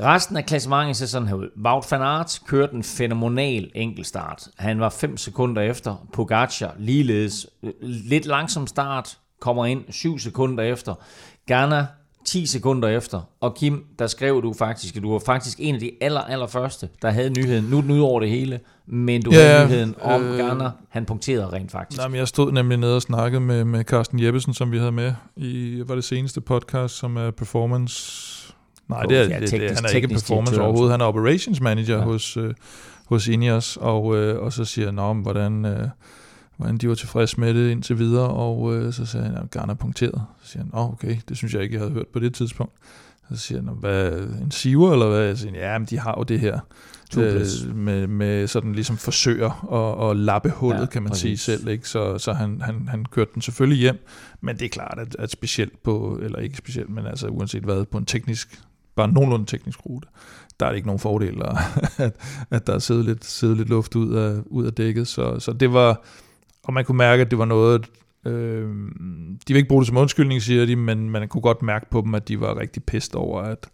[0.00, 1.48] Resten af klassementet ser sådan her ud.
[1.64, 4.48] Wout van Aert kørte en fænomenal enkeltstart.
[4.58, 6.06] Han var 5 sekunder efter.
[6.12, 7.46] Pogacar ligeledes.
[7.62, 9.18] øh, Lidt langsom start.
[9.40, 10.94] Kommer ind 7 sekunder efter.
[11.46, 11.86] Ghana
[12.24, 13.20] 10 sekunder efter.
[13.40, 16.46] Og Kim, der skrev du faktisk, at du var faktisk en af de aller, aller
[16.46, 17.64] første, der havde nyheden.
[17.64, 20.70] Nu er den ud over det hele, men du Ja, havde nyheden om øh, Ghana.
[20.88, 21.98] Han punkterede rent faktisk.
[22.00, 24.92] Nej, men jeg stod nemlig nede og snakkede med, med Carsten Jeppesen, som vi havde
[24.92, 28.54] med i var det seneste podcast, som er performance...
[28.88, 30.64] Nej, det er, Ja, det, det, teknisk- han er ikke teknisk performance direktør.
[30.66, 30.92] overhovedet.
[30.92, 32.02] Han er operations manager Ja.
[32.04, 32.54] hos, øh,
[33.06, 35.88] hos Ineos, og, øh, og så siger han, "Nå, men hvordan, øh,
[36.56, 39.74] hvordan de var tilfredse med det indtil videre, og øh, så siger han, at Garner
[39.74, 40.22] er punkteret.
[40.42, 42.72] Så siger han, Åh, okay, det synes jeg ikke, jeg havde hørt på det tidspunkt.
[43.30, 44.12] Så siger han, hvad,
[44.42, 45.20] en siver, eller hvad?
[45.20, 46.60] Jeg siger, ja, men de har jo det her,
[47.18, 51.40] øh, med, med sådan ligesom forsøger at, at lappe hullet, Ja, kan man sige præcis.
[51.40, 51.68] selv.
[51.68, 51.88] Ikke?
[51.88, 54.06] Så, så han, han, han kørte den selvfølgelig hjem,
[54.40, 57.84] men det er klart, at, at specielt på, eller ikke specielt, men altså uanset hvad,
[57.84, 58.62] på en teknisk,
[58.96, 60.08] bare nogenlunde teknisk rute,
[60.60, 61.56] der er det ikke nogen fordel, at,
[62.06, 62.16] at,
[62.50, 65.08] at der er siddet lidt, siddet lidt luft ud af, ud af dækket.
[65.08, 66.04] Så, så det var,
[66.64, 67.90] og man kunne mærke, at det var noget,
[68.26, 68.68] øh,
[69.48, 72.00] de vil ikke bruge det som undskyldning, siger de, men man kunne godt mærke på
[72.00, 73.68] dem, at de var rigtig pissed over, at,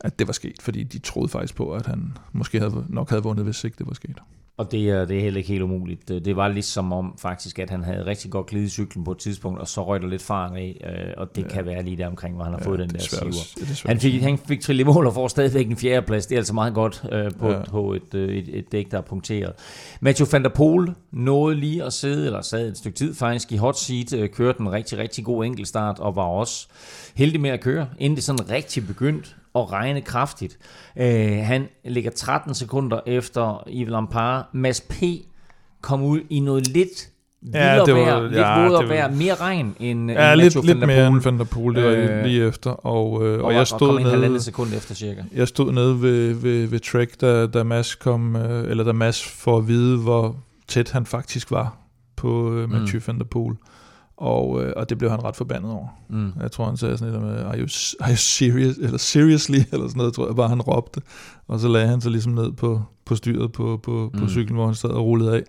[0.00, 3.22] at det var sket, fordi de troede faktisk på, at han måske havde, nok havde
[3.22, 4.18] vundet, hvis ikke det var sket.
[4.56, 6.08] Og det er, det er heller ikke helt umuligt.
[6.08, 9.60] Det var ligesom om faktisk, at han havde rigtig godt glidet cyklen på et tidspunkt,
[9.60, 11.48] og så røg der lidt fart af, øh, og det ja.
[11.48, 13.84] kan være lige der omkring, hvor han har Ja, fået den er der siver.
[13.84, 16.26] er Han fik, han fik trillet mål og får stadigvæk en fjerdeplads.
[16.26, 17.62] Det er altså meget godt øh, på, ja.
[17.64, 19.52] På et, øh, et, et dæk, der er punkteret.
[20.00, 23.56] Matthew van der Poel nåede lige at sidde, eller sad et stykke tid faktisk i
[23.56, 26.68] hot seat, øh, kørte en rigtig, rigtig god enkeltstart, og var også
[27.14, 30.58] heldig med at køre, inden det sådan rigtig begyndte at regne kraftigt.
[30.96, 34.44] Øh, han ligger 13 sekunder efter Yves Lampard.
[34.52, 34.94] Mads P.
[35.80, 37.08] kom ud i noget lidt
[37.54, 40.32] Ja, vildere det var- vejr, lidt ja, vådere det var- vejr, mere regn end, Ja,
[40.32, 43.26] end lidt, lidt mere end Van der Poel, det var Øh, øh, lige efter, og,
[43.26, 45.22] øh, og, og, jeg og stod kom ind halvandet nede, sekund efter cirka.
[45.34, 49.24] jeg stod nede ved, ved, ved Trek, da, da Mads kom, øh, eller da Mads
[49.24, 50.36] får at vide, hvor
[50.68, 51.76] tæt han faktisk var
[52.16, 53.02] på øh, Mathieu mm.
[53.06, 53.54] van der Poel.
[54.16, 55.88] Og, øh, og det blev han ret forbandet over.
[56.08, 56.32] Mm.
[56.40, 57.68] Jeg tror, han sagde sådan lidt med, are you,
[58.00, 61.00] are you serious, eller seriously, eller sådan noget, tror jeg bare, han råbte.
[61.48, 64.28] Og så lagde han sig ligesom ned på, på styret på, på, på Mm.
[64.28, 65.42] cyklen, hvor han sad og rullede af.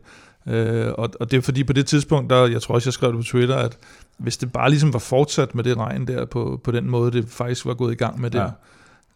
[0.53, 3.09] Øh, og, og det er fordi på det tidspunkt, der, jeg tror også, jeg skrev
[3.11, 3.77] det på Twitter, at
[4.17, 7.29] hvis det bare ligesom var fortsat med det regn der, på, på den måde, det
[7.29, 8.45] faktisk var gået i gang med der, Ja.
[8.45, 8.51] ja.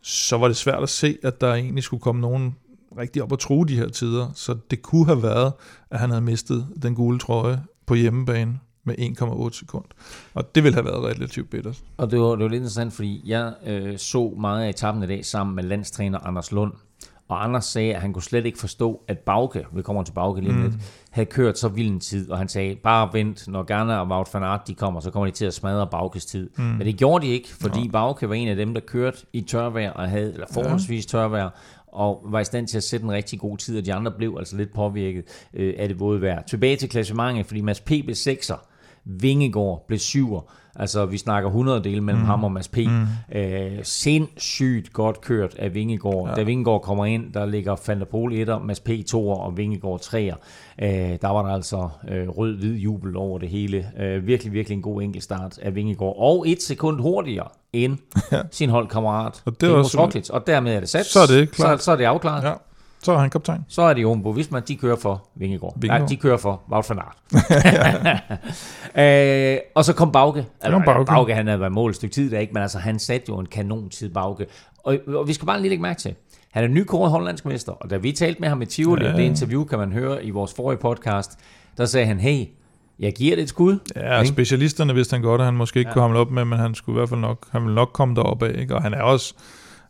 [0.01, 2.55] så var det svært at se, at der egentlig skulle komme nogen
[2.97, 4.27] rigtig op og true de her tider.
[4.36, 5.53] Så det kunne have været,
[5.91, 9.86] at han havde mistet den gule trøje på hjemmebane med 1,8 sekund.
[10.34, 11.78] Og det ville have været relativt bittert.
[11.97, 15.08] Og det var, det var lidt interessant, fordi jeg øh, så meget af etappen i
[15.08, 16.73] dag sammen med landstræner Anders Lund.
[17.30, 20.41] Og Anders sagde, at han kunne slet ikke forstå, at Bauke, vi kommer til Bauke
[20.41, 20.73] lige om lidt,
[21.10, 22.32] havde kørt så vild en tid.
[22.32, 25.26] Og han sagde, bare vent, når Garner og Wout van Aert de kommer, så kommer
[25.26, 26.50] de til at smadre Baukes tid.
[26.58, 26.63] Mm.
[26.63, 27.91] Men det gjorde de ikke, fordi ja.
[27.91, 31.50] Bauke var en af dem, der kørte i tørvejr og havde, eller forholdsvis tørvejr,
[31.88, 34.36] og var i stand til at sætte en rigtig god tid, og de andre blev
[34.39, 35.23] altså lidt påvirket
[35.54, 36.41] øh, af det våde vejr.
[36.41, 37.88] Tilbage til klassementet, fordi Mads P.
[37.88, 38.67] blev 6'er,
[39.22, 40.52] Vingegaard blev 7'er.
[40.80, 42.28] Altså, vi snakker 100 dele mellem mm.
[42.28, 42.78] ham og Mads P.
[42.78, 43.38] Mm.
[43.39, 46.30] Øh, sindssygt godt kørt af Vingegaard.
[46.30, 46.36] Ja.
[46.36, 48.89] Da Vingegaard kommer ind, der ligger Van der Pol 1'er, Mads P.
[48.89, 50.36] 2'er og Vingegaard 3'er.
[50.82, 50.89] Øh,
[51.22, 53.88] der var der altså øh, rød-hvid jubel over det hele.
[54.00, 56.15] Øh, virkelig, virkelig en god enkeltstart af Vingegaard.
[56.17, 57.98] Og et sekund hurtigere end
[58.52, 59.41] sin holdkammerat.
[59.46, 60.30] Og det er også- Roglic.
[60.30, 61.06] Og dermed er det sat.
[61.06, 61.80] Så er det klart.
[61.80, 62.43] Så, så er det afklaret.
[62.43, 62.54] Ja,
[63.03, 63.65] så er han kaptajn.
[63.67, 65.73] Så er det Jumbo Visma, de kører for Vingegaard.
[65.75, 66.01] Vingegaard.
[66.01, 67.17] Nej, de kører for Wout van Aert.
[69.55, 70.45] øh, og så kom Bauke.
[70.65, 71.05] kom Bauke.
[71.05, 72.53] Bauke, han havde været mål et stykke tid der, ikke?
[72.53, 74.45] men altså, han satte jo en kanontid, Bauke.
[74.83, 76.15] Og, og vi skal bare lige lægge mærke til,
[76.51, 79.12] han er nykåret hollandsk mester, og da vi talte med ham i Tivoli, ja.
[79.12, 81.39] Det interview kan man høre i vores forrige podcast,
[81.77, 82.45] der sagde han, hey,
[82.99, 83.79] jeg giver det et skud.
[83.95, 84.27] Ja, Ikke?
[84.27, 85.93] specialisterne vidste han godt, at han måske ikke ja.
[85.93, 88.15] kunne hamle op med, men han skulle i hvert fald nok, han ville nok komme
[88.15, 88.75] derop af, ikke?
[88.75, 89.33] Og han er også,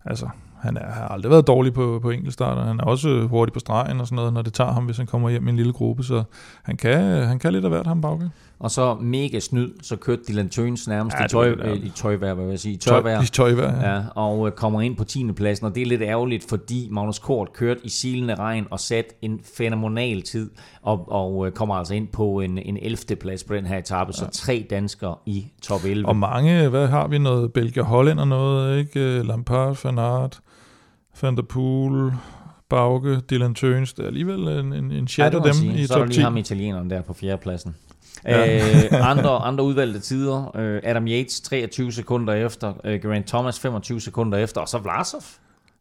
[0.06, 0.30] altså,
[0.68, 2.64] han er, har aldrig været dårlig på, på enkeltstarter.
[2.64, 5.06] Han er også hurtig på stregen og sådan noget, når det tager ham, hvis han
[5.08, 6.04] kommer hjem i en lille gruppe.
[6.04, 6.24] Så
[6.64, 8.30] han kan, han kan lidt af hvert, ham Bauke.
[8.60, 12.34] og så mega snyd, så kørte Dylan Tøns nærmest Ja, i, tøj, det i tøjvejr,
[12.34, 13.22] hvad vil jeg sige, Tøj- tørvejr.
[13.22, 13.96] i tøjvejr, ja.
[13.96, 14.02] ja.
[14.16, 15.32] og øh, kommer ind på 10.
[15.32, 19.12] pladsen, og det er lidt ærgerligt, fordi Magnus Kort kørte i silende regn og satte
[19.22, 20.50] en fænomenal tid,
[20.82, 23.16] og, og øh, kommer altså ind på en, en 11.
[23.22, 24.12] plads på den her etape, ja.
[24.26, 26.06] så tre danskere i top 11.
[26.08, 27.54] Og mange, hvad har vi noget?
[27.54, 29.24] Belgier, Holland og noget, ikke?
[29.24, 30.40] Lampard, Van Aert,
[31.22, 32.12] Van der Poel,
[32.70, 33.94] Bauke, Dylan Tøns.
[33.94, 35.80] Det er alligevel en, en, en chat det af dem sige.
[35.80, 36.14] i så er der top 10.
[36.14, 37.76] lige ham italieneren der på fjerdepladsen.
[38.26, 38.46] Ja.
[38.46, 38.86] Ja.
[38.86, 40.58] Øh, andre, andre udvalgte tider.
[40.58, 42.74] Øh, Adam Yates 23 sekunder efter.
[42.84, 44.62] Øh, Geraint Thomas 25 sekunder efter.
[44.62, 45.22] Og så Vlasov.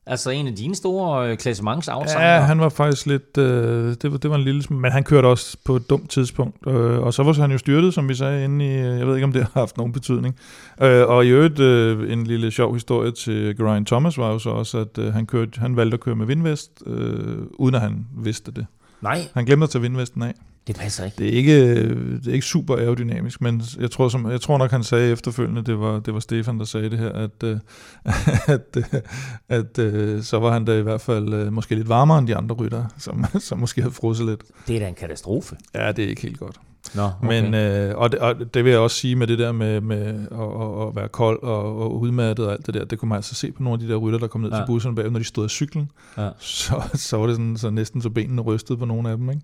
[0.08, 2.34] Altså en af dine store øh, klassementsafsejere.
[2.34, 3.38] Ja, han var faktisk lidt...
[3.38, 4.62] Øh, det, var, det var en lille...
[4.70, 6.56] Men han kørte også på et dumt tidspunkt.
[6.66, 8.68] Øh, og så var han jo styrtet, som vi sagde, inde i...
[8.68, 10.36] øh, Jeg ved ikke, om det har haft nogen betydning.
[10.82, 14.50] Øh, og i øvrigt, øh, en lille sjov historie til Geraint Thomas var jo så
[14.50, 18.06] også, at øh, han, kørte, han valgte at køre med vindvest, øh, uden at han
[18.16, 18.66] vidste det.
[19.00, 20.34] Nej, Han glemte at tage vindvesten af.
[20.66, 21.16] Det passer ikke.
[21.18, 24.70] Det er ikke, det er ikke super aerodynamisk, men jeg tror, som, jeg tror nok,
[24.70, 27.58] han sagde efterfølgende, det var, det var Stefan, der sagde det her, at, øh,
[28.54, 29.00] at, øh,
[29.48, 32.36] at øh, så var han da i hvert fald øh, måske lidt varmere end de
[32.36, 34.40] andre rytter, som, som måske havde frosset lidt.
[34.66, 35.56] Det er da en katastrofe.
[35.74, 36.56] Ja, det er ikke helt godt.
[36.94, 37.42] Nå, Okay.
[37.42, 40.06] Men, øh, og, det, og det vil jeg også sige med det der med, med
[40.32, 43.34] at, at, være kold og, og udmattet og alt det der, det kunne man altså
[43.34, 44.56] se på nogle af de der rytter, der kom ned ja.
[44.56, 44.62] Ja.
[44.62, 46.28] til busserne bag, når de stod af cyklen, Ja.
[46.38, 49.30] så, så var det sådan, så næsten så benene rystede på nogle af dem.
[49.30, 49.42] Ikke?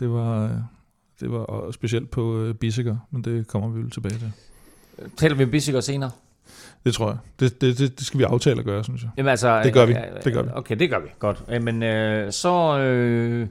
[0.00, 0.50] Det var, øh,
[1.20, 4.32] det var specielt på øh, Bissiger, men det kommer vi vel tilbage til.
[5.16, 6.10] Taler vi om Bissiger senere?
[6.84, 7.16] Det tror jeg.
[7.40, 9.10] Det, det, det, det skal vi aftale at gøre, synes jeg.
[9.16, 9.62] Jamen altså...
[9.62, 9.92] Det gør vi.
[9.92, 10.48] øh, Det gør vi.
[10.54, 11.08] Okay, det gør vi.
[11.18, 11.42] Godt.
[11.48, 12.78] Øh, Men øh, så...
[12.78, 13.46] Øh,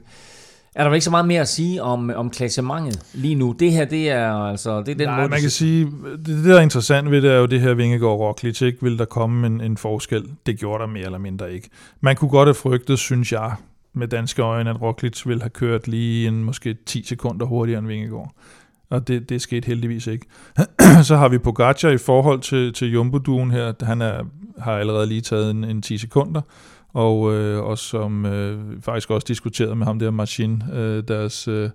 [0.74, 3.52] er der vel ikke så meget mere at sige om, om klassementet lige nu?
[3.58, 4.78] Det her, det er altså...
[4.82, 7.30] Det er den Nej, måde, man kan sige, det, det der er interessant ved det,
[7.32, 8.78] er jo det her Vingegaard Roglic, ikke?
[8.82, 10.24] Vil der komme en, en forskel?
[10.46, 11.68] Det gjorde der mere eller mindre ikke.
[12.00, 13.54] Man kunne godt have frygtet, synes jeg,
[13.92, 17.86] med danske øjne, at Roglic ville have kørt lige en måske 10 sekunder hurtigere end
[17.86, 18.34] Vingegaard.
[18.90, 20.26] Og det, det skete heldigvis ikke.
[21.08, 23.72] Så har vi Pogacar i forhold til, til Jumbo-duen her.
[23.84, 24.24] Han er,
[24.58, 26.40] har allerede lige taget en, en 10 sekunder.
[26.88, 31.48] Og, øh, og som øh, faktisk også diskuteret med ham der, Machine, øh, deres...
[31.48, 31.70] Øh,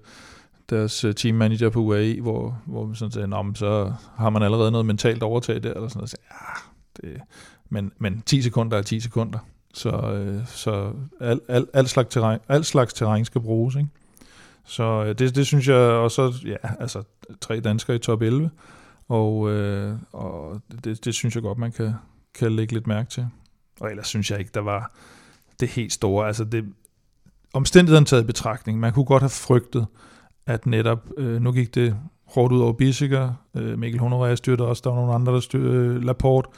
[0.69, 4.43] deres øh, teammanager på UAE, hvor, hvor vi sådan sagde, Nå, men så har man
[4.43, 6.09] allerede noget mentalt overtag der, eller sådan noget.
[6.09, 6.61] Så, ja,
[7.01, 7.21] det,
[7.69, 9.39] men, men 10 sekunder er 10 sekunder.
[9.73, 13.89] Så, øh, så al, al, al, slags terræn, al slags terræn skal bruges, ikke?
[14.65, 17.03] Så øh, det, det synes jeg, og så, ja, altså
[17.41, 18.51] tre danskere i top 11,
[19.09, 21.93] og, øh, og det, det synes jeg godt, man kan,
[22.33, 23.27] kan lægge lidt mærke til.
[23.79, 24.91] Og ellers synes jeg ikke, der var
[25.59, 26.65] det helt store, altså det,
[27.53, 29.85] omstændigheden taget i betragtning, man kunne godt have frygtet,
[30.45, 34.81] at netop, øh, nu gik det hårdt ud over Bissiger, øh, Mikkel Honoré styrte også,
[34.83, 36.49] der var nogle andre, der styrte, øh, Laporte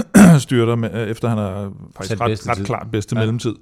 [0.38, 2.64] styrter, med, øh, efter han er faktisk ret, bedste ret tid.
[2.64, 3.20] klart bedste Ja.
[3.20, 3.54] mellemtid.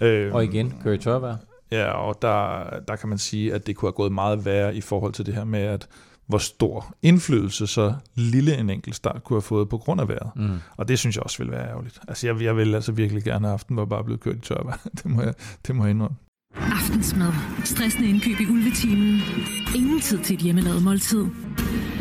[0.00, 1.36] Øh, Og igen, i tørvejr.
[1.70, 4.80] Ja, og der, der kan man sige, at det kunne have gået meget værre i
[4.80, 5.88] forhold til det her med, at
[6.26, 10.30] hvor stor indflydelse så lille en enkelt start kunne have fået på grund af vejret.
[10.36, 10.58] Mm.
[10.76, 11.98] Og det synes jeg også ville være ærgerligt.
[12.08, 14.76] Altså jeg, jeg ville altså virkelig gerne have aften, var bare blevet kørt i tørvejr.
[15.02, 15.34] det, må jeg,
[15.66, 16.16] det må jeg indrømme.
[16.56, 17.32] Aftensmad.
[17.64, 19.22] Stressende indkøb i ulvetimen.
[19.76, 21.24] Ingen tid til et hjemmelavet måltid.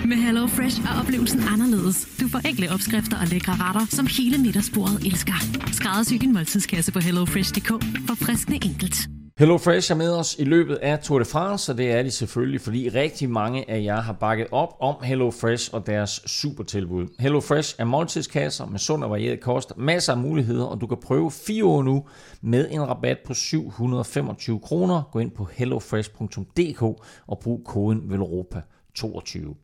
[0.05, 2.07] Med Hello Fresh er oplevelsen anderledes.
[2.21, 5.33] Du får enkle opskrifter og lækre retter, som hele middagsbordet elsker.
[5.71, 7.67] Skræddersy din måltidskasse på hellofresh.dk
[8.07, 9.16] for friskende enkelt.
[9.39, 12.11] Hello Fresh er med os i løbet af Tour de France, og det er de
[12.11, 17.07] selvfølgelig, fordi rigtig mange af jer har bakket op om Hello Fresh og deres supertilbud.
[17.19, 20.97] Hello Fresh er måltidskasser med sund og varieret kost, masser af muligheder, og du kan
[20.97, 22.05] prøve fire år nu
[22.41, 25.01] med en rabat på 725 kroner.
[25.11, 26.81] Gå ind på hellofresh.dk
[27.27, 29.55] og brug koden VELOROPA22.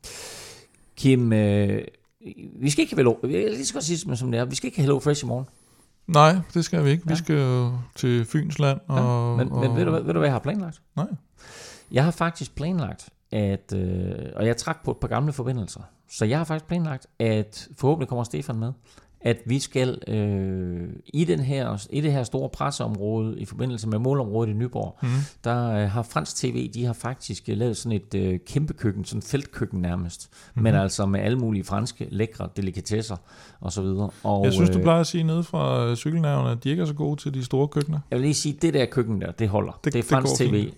[0.98, 1.82] Kim, øh,
[2.60, 4.78] vi skal ikke have Velo, jeg lige skal sige som det er, vi skal ikke
[4.78, 5.46] have Hello Fresh i morgen.
[6.08, 7.08] Nej, det skal vi ikke.
[7.08, 8.80] Vi skal jo til Fynsland.
[8.88, 8.98] Og,
[9.40, 10.82] Ja, men, men og, ved, du, hvad- ved du, hvad jeg har planlagt?
[10.96, 11.08] Nej.
[11.92, 16.26] Jeg har faktisk planlagt, at, øh, og jeg trak på et par gamle forbindelser, så
[16.26, 18.74] jeg har faktisk planlagt, at forhåbentlig kommer Stefan med,
[19.26, 24.00] at vi skal øh, i, den her, i det her store presseområde i forbindelse med
[24.00, 25.12] målområdet i Nyborg, Mhm.
[25.12, 25.18] mm.
[25.44, 29.06] der øh, har Fransk TV, de har faktisk øh, lavet sådan et øh, kæmpe køkken,
[29.06, 30.38] sådan et feltkøkken nærmest, Mhm.
[30.56, 30.64] mm-hmm.
[30.64, 33.16] men altså med alle mulige franske lækre delikatesser
[33.62, 34.10] og så videre.
[34.24, 36.82] Og, Jeg synes, du øh, plejer at sige nede fra øh, cykelnavnet, at de ikke
[36.82, 38.00] er så gode til de store køkkener.
[38.12, 39.72] Jeg vil lige sige, det der køkken der, det holder.
[39.72, 40.72] Det, Det- det er det fransk går tv,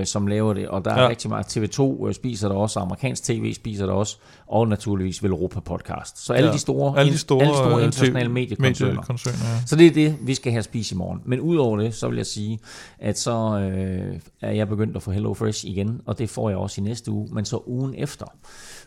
[0.00, 1.08] øh, som laver det, og der er Ja.
[1.08, 1.46] rigtig meget.
[1.56, 4.16] TV2 øh, spiser der også, amerikansk tv spiser der også,
[4.52, 6.24] og naturligvis Velropa podcast.
[6.26, 6.52] Så alle Ja.
[6.54, 8.92] de store, Alle de store, alle de store øh, internationale mediekoncerner.
[8.92, 9.66] mediekoncerner, ja.
[9.66, 11.20] Så det er det, vi skal have spist i morgen.
[11.24, 12.58] Men udover det, så vil jeg sige,
[12.98, 16.58] at så øh, er jeg begyndt at få Hello Fresh igen, og det får jeg
[16.58, 18.26] også i næste uge, men så ugen efter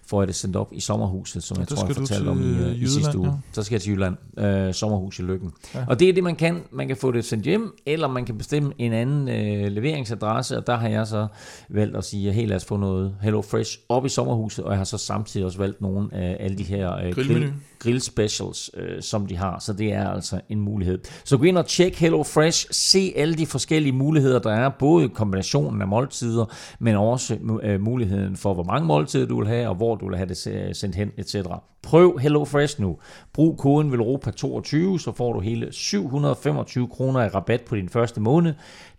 [0.08, 2.44] får jeg det sendt op i sommerhuset, som jeg der tror, jeg fortalte om i,
[2.44, 3.28] til øh, i sidste Jylland, uge.
[3.28, 3.34] ja.
[3.52, 5.52] Så skal jeg til Jylland, øh, sommerhus i Lykken.
[5.76, 5.86] Ja.
[5.88, 6.62] Og det er det, man kan.
[6.72, 10.68] Man kan få det sendt hjem, eller man kan bestemme en anden øh, leveringsadresse, og
[10.68, 11.28] der har jeg så
[11.70, 14.72] valgt at sige, at hey, lad os få noget Hello Fresh op i sommerhuset, og
[14.72, 17.40] jeg har så samtidig også valgt nogle af alle de her øh, Grillmenu.
[17.40, 17.54] grill,
[17.86, 19.60] grill specials, øh, som de har.
[19.60, 21.00] Så det er altså en mulighed.
[21.24, 22.68] Så gå ind og tjek Hello Fresh.
[22.72, 24.70] Se alle de forskellige muligheder, der er.
[24.70, 26.46] Både kombinationen af måltider,
[26.80, 30.18] men også øh, muligheden for, hvor mange måltider du vil have, og hvor du vil
[30.18, 30.38] have det
[30.78, 31.36] sendt hen, etc.
[31.84, 32.98] Prøv Hello Fresh nu.
[33.34, 38.54] Brug koden VELROPA22, så får du hele 725 kroner i rabat på din første måned.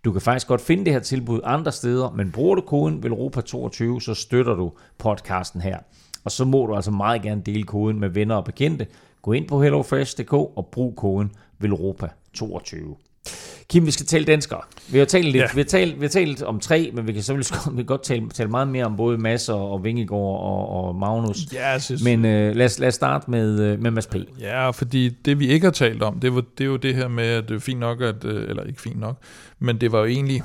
[0.05, 3.99] Du kan faktisk godt finde det her tilbud andre steder, men bruger du koden VELROPA22,
[3.99, 5.77] så støtter du podcasten her.
[6.23, 8.87] Og så må du altså meget gerne dele koden med venner og bekendte.
[9.21, 11.31] Gå ind på hellofresh.dk og brug koden
[11.63, 13.03] VELOROPA22.
[13.69, 14.61] Kim, vi skal tale danskere.
[14.91, 15.47] Vi har talt lidt, Ja.
[15.53, 18.03] vi har talt, vi har talt om tre, men vi kan selvfølgelig vi kan godt
[18.03, 21.37] tale, tale meget mere om både Mads og, og Vingegaard og, og Magnus.
[21.53, 24.15] Ja, jeg synes, Men øh, lad, os, lad os starte med, øh, med Mads P.
[24.39, 27.07] Ja, fordi det vi ikke har talt om, det, var, det er jo det her
[27.07, 29.17] med, at det er fint nok, at, øh, eller ikke fint nok,
[29.59, 30.43] men det var jo egentlig,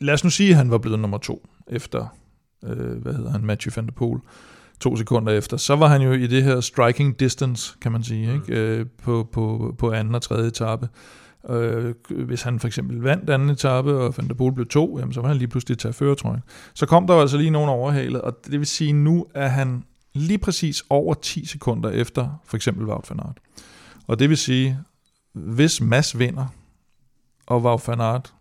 [0.00, 2.06] lad os nu sige, at han var blevet nummer to efter,
[2.64, 4.20] øh, hvad hedder han, Matthew van der Poel,
[4.80, 8.34] to sekunder efter, så var han jo i det her striking distance, kan man sige,
[8.34, 8.54] ikke?
[8.54, 10.88] Øh, på, på, på anden og tredje etape.
[11.48, 15.14] Øh, hvis han for eksempel vandt anden etape, og Van der Poel blev to, jamen,
[15.14, 16.42] så var han lige pludselig tage føretrøjen.
[16.74, 19.84] Så kom der jo altså lige nogen overhalet, og det vil sige, nu er han
[20.12, 23.38] lige præcis over 10 sekunder efter for eksempel Wout van Aert.
[24.06, 24.78] Og det vil sige,
[25.32, 26.46] hvis Mads vinder,
[27.46, 28.34] og Wout van Aert,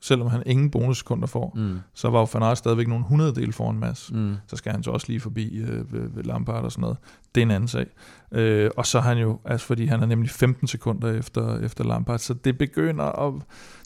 [0.00, 1.78] selvom han ingen bonussekunder får, Mm.
[1.94, 4.12] så var van Aert stadigvæk nogle hundreddel foran Mads.
[4.12, 4.34] Mm.
[4.46, 6.96] Så skal han så også lige forbi øh, ved, ved Lampard og sådan noget.
[7.34, 7.86] Det er en anden sag.
[8.32, 11.84] Øh, og så er han jo, altså fordi han er nemlig 15 sekunder efter, efter
[11.84, 13.34] Lampard, så det begynder at,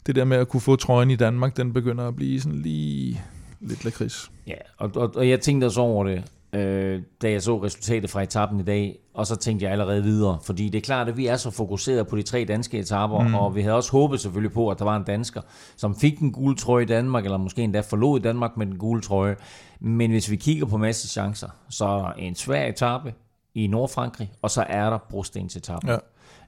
[0.05, 3.21] det der med at kunne få trøjen i Danmark, den begynder at blive sådan lige
[3.61, 4.31] lidt lakrids.
[4.47, 8.21] Ja, og, og, og jeg tænkte også over det, øh, da jeg så resultatet fra
[8.21, 11.27] etappen i dag, og så tænkte jeg allerede videre, fordi det er klart, at vi
[11.27, 13.35] er så fokuseret på de tre danske etapper, mm.
[13.35, 15.41] og vi havde også håbet selvfølgelig på, at der var en dansker,
[15.75, 19.01] som fik den gule trøje i Danmark, eller måske endda forlod Danmark med den gule
[19.01, 19.35] trøje.
[19.79, 23.13] Men hvis vi kigger på masse chancer, så er der en svær etape
[23.55, 25.89] i Nordfrankrig, og så er der brostens etappen.
[25.89, 25.97] Ja.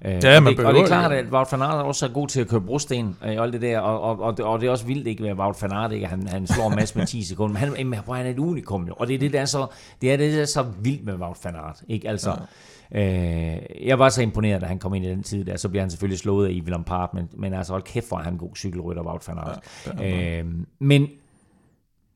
[0.05, 2.09] Øh, Ja, og, man det, og det er klart, at Wout van Aert også er
[2.09, 4.61] god til at køre brosten øh, og alt det der, og, og, og, det, og
[4.61, 6.07] det er også vildt ikke ved Wout van Aert, ikke?
[6.07, 8.87] han, han slår en masse med 10 sekunder, men han, jamen, han er et unikum
[8.87, 9.67] jo, og det er det, der er så,
[10.01, 12.09] det er det, der er så vildt med Wout van Aert, ikke?
[12.09, 12.35] Altså,
[12.91, 13.55] ja.
[13.55, 15.81] øh, jeg var så imponeret, da han kom ind i den tid der, så bliver
[15.83, 18.55] han selvfølgelig slået af Yves Lampard, men, men altså hold kæft, hvor er han god
[18.55, 19.59] cykelrytter, Wout van Aert.
[19.99, 20.45] Ja, øh,
[20.79, 21.07] men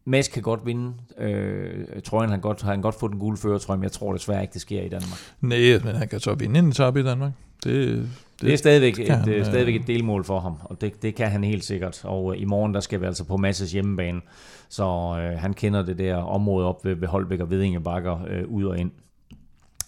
[0.06, 3.84] Mads kan godt vinde øh, trøjen, han godt, han godt få den gule førertrøje, men
[3.84, 5.20] jeg tror desværre ikke, det sker i Danmark.
[5.42, 7.32] Nej, men han kan så vinde en etape i Danmark.
[7.64, 8.08] Det, det,
[8.42, 11.02] Det er stadigvæk, kan et, han, det øh, stadigvæk et delmål for ham, og det,
[11.02, 12.02] det kan han helt sikkert.
[12.06, 14.22] Og øh, i morgen, der skal vi altså på Masses hjemmebane,
[14.70, 14.84] så
[15.20, 18.64] øh, han kender det der område op ved, ved Holbæk og Vedinge Bakker øh, ud
[18.66, 18.92] og ind.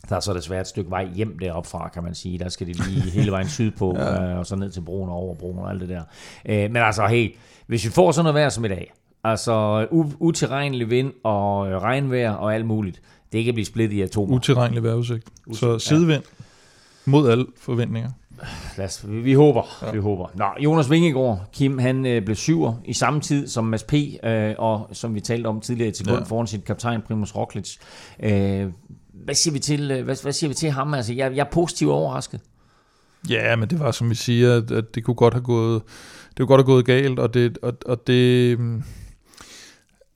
[0.09, 2.39] Der er så desværre et stykke vej hjem deroppe fra, kan man sige.
[2.39, 4.31] Der skal de lige hele vejen sydpå, ja.
[4.31, 6.01] øh, og så ned til broen og over broen og alt det der.
[6.45, 7.35] Øh, men altså, hey,
[7.67, 11.77] hvis vi får sådan noget vejr som i dag, altså u- utilregnelig vind og øh,
[11.81, 14.35] regnvejr og alt muligt, det kan blive splittet i atomer.
[14.35, 15.23] utilregnelig vejrudsigt.
[15.79, 15.79] Så
[16.13, 16.19] ja.
[17.11, 18.09] Mod alle forventninger.
[18.77, 19.91] Lad os, vi, vi håber, ja.
[19.91, 20.27] vi håber.
[20.35, 23.93] Nå, Jonas Vingegaard, Kim, han øh, blev syver i samme tid som Mads P.,
[24.23, 26.23] øh, og som vi talte om tidligere til grund Ja.
[26.23, 27.77] foran sin kaptajn Primus Roglic.
[28.23, 28.67] Øh,
[29.13, 30.93] hvad siger vi til, øh, hvad, hvad siger vi til ham?
[30.93, 32.39] Altså, jeg, jeg er positivt overrasket.
[33.29, 35.81] Ja, men det var som vi siger, at, at det kunne godt have gået,
[36.29, 38.83] det kunne godt have gået galt, og det, og, og det, mm,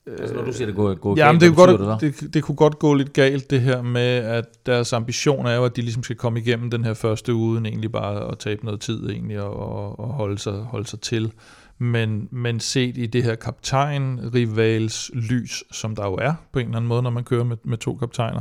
[0.06, 2.20] Altså, når du siger, det går, går Ja, men galt, det, hvad kunne godt, det,
[2.20, 5.64] det, det kunne godt gå lidt galt, det her med, at deres ambition er jo,
[5.64, 8.64] at de ligesom skal komme igennem den her første uge, uden egentlig bare at tabe
[8.64, 11.32] noget tid egentlig, og, og, og holde, sig, holde sig til.
[11.78, 16.76] Men, men set i det her kaptajn-rivals lys, som der jo er på en eller
[16.76, 18.40] anden måde, når man kører med, med to kaptajner,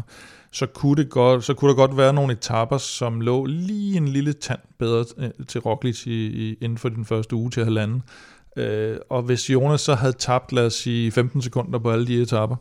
[0.51, 4.07] så kunne, det godt, så kunne der godt være nogle etapper, som lå lige en
[4.07, 8.03] lille tand bedre øh, til Roglic i, i, inden for den første uge til halvanden.
[8.55, 12.21] Øh, og hvis Jonas så havde tabt, lad os sige, 15 sekunder på alle de
[12.21, 12.55] etapper,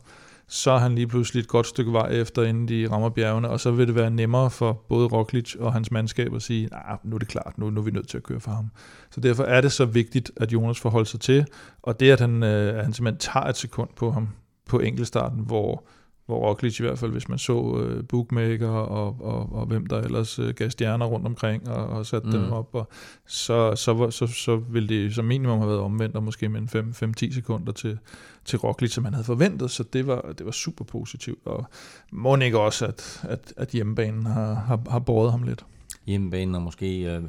[0.49, 3.61] så er han lige pludselig et godt stykke vej efter, inden de rammer bjergene, og
[3.61, 7.15] så vil det være nemmere for både Roglic og hans mandskab at sige, nej, nu
[7.15, 8.71] er det klart, nu, nu er vi nødt til at køre for ham.
[9.11, 11.47] Så derfor er det så vigtigt, at Jonas får sig til,
[11.83, 14.29] og det, at han, øh, at han simpelthen tager et sekund på ham
[14.67, 15.85] på enkeltstarten, hvor
[16.27, 20.01] hvor Roglic i hvert fald, hvis man så øh, bookmaker og, og, og hvem der
[20.01, 22.33] ellers øh, gav stjerner rundt omkring og, og satte mm.
[22.33, 22.89] dem op, og
[23.27, 27.15] så, så, så, så ville det som minimum have været omvendt, og måske med en
[27.23, 27.99] 5-10 sekunder til,
[28.45, 31.67] til Roglic, som man havde forventet, så det var, det var super positivt, og
[32.13, 35.65] må ikke også, at, at, at hjemmebanen har, har, har båret ham lidt
[36.07, 37.23] hjemmebanen og måske øh,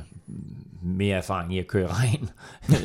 [0.82, 2.20] mere erfaring i at køre regn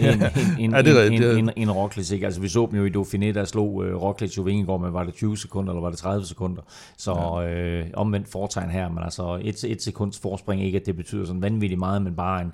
[0.01, 0.23] end,
[0.59, 2.11] end, ja, det er rigtigt, end, end, end Roglic.
[2.11, 2.27] Ikke?
[2.27, 5.05] Altså, vi så dem jo i Dauphiné, der slog øh, Roglic jo Vingegaard med, var
[5.05, 6.63] det 20 sekunder, eller var det 30 sekunder?
[6.97, 7.49] Så ja.
[7.49, 11.43] øh, omvendt foretegn her, men altså et, et sekunds forspring, ikke at det betyder sådan
[11.43, 12.53] vanvittigt meget, men bare en,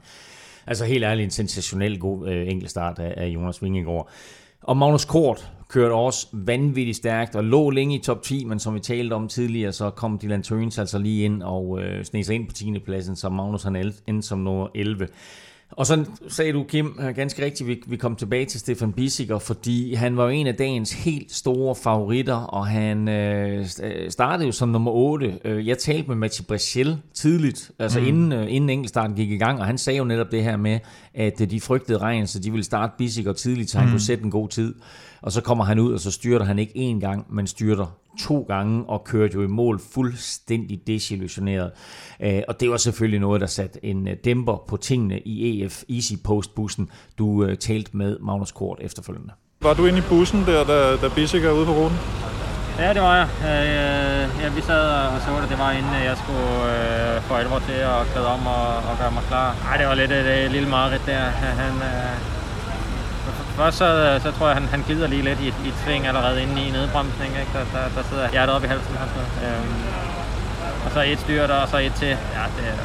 [0.66, 4.08] altså helt ærligt en sensationel god øh, enkeltstart af, af Jonas Vingegaard.
[4.62, 8.74] Og Magnus Kort kørte også vanvittigt stærkt og lå længe i top 10, men som
[8.74, 12.34] vi talte om tidligere, så kom Dylan Tøns altså lige ind og øh, sneg sig
[12.34, 12.78] ind på 10.
[12.78, 15.08] pladsen, så Magnus han endte som nummer 11.
[15.70, 19.38] Og så sagde du, Kim, øh, ganske rigtigt, vi, vi kom tilbage til Stefan Bissiger,
[19.38, 24.46] fordi han var jo en af dagens helt store favoritter, og han øh, øh startede
[24.46, 25.38] jo som nummer 8.
[25.44, 28.06] Øh, jeg talte med Mathieu Brechel tidligt, altså mm.
[28.06, 30.78] inden, øh, inden enkeltstarten gik i gang, og han sagde jo netop det her med,
[31.14, 33.92] at de frygtede regn, så de ville starte Bissiger tidligt, så han mm.
[33.92, 34.74] kunne sætte en god tid.
[35.22, 38.44] Og så kommer han ud, og så styrter han ikke én gang, men styrter to
[38.48, 41.70] gange og kørte jo i mål fuldstændig desillusioneret.
[42.20, 45.82] Øh, og det var selvfølgelig noget, der satte en øh, dæmper på tingene i EF
[45.90, 46.90] Easy Post-bussen.
[47.18, 49.32] Du øh, talte med Magnus Kort efterfølgende.
[49.62, 51.98] Var du inde i bussen der, da, da Bissek er ude på ruten?
[52.78, 53.28] Ja, det var jeg.
[54.40, 54.82] Ja, vi sad
[55.14, 55.48] og så det.
[55.50, 56.50] Det var inden jeg skulle
[57.14, 59.56] øh, få alvor til at klæde om og, og gøre mig klar.
[59.70, 61.24] Ej, det var lidt et, et lille mareridt der.
[61.62, 61.74] Han,
[63.56, 66.42] Først så, så tror jeg, han, han glider lige lidt i, i et sving allerede
[66.42, 67.30] inde i nedbremsning.
[67.40, 67.52] Ikke?
[67.54, 68.96] Der, der, der sidder hjertet op i halsen.
[69.04, 69.20] Altså.
[69.44, 69.74] Øhm,
[70.84, 72.08] og så et styr der, og så et til.
[72.08, 72.76] Ja, det er,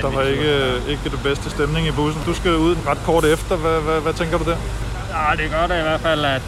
[0.00, 0.52] der var ikke,
[0.92, 2.22] ikke det bedste stemning i bussen.
[2.26, 3.56] Du skal ud ret kort efter.
[3.56, 4.56] Hvad, hvad, hvad tænker du der?
[5.16, 6.42] Ja, det gør det i hvert fald, at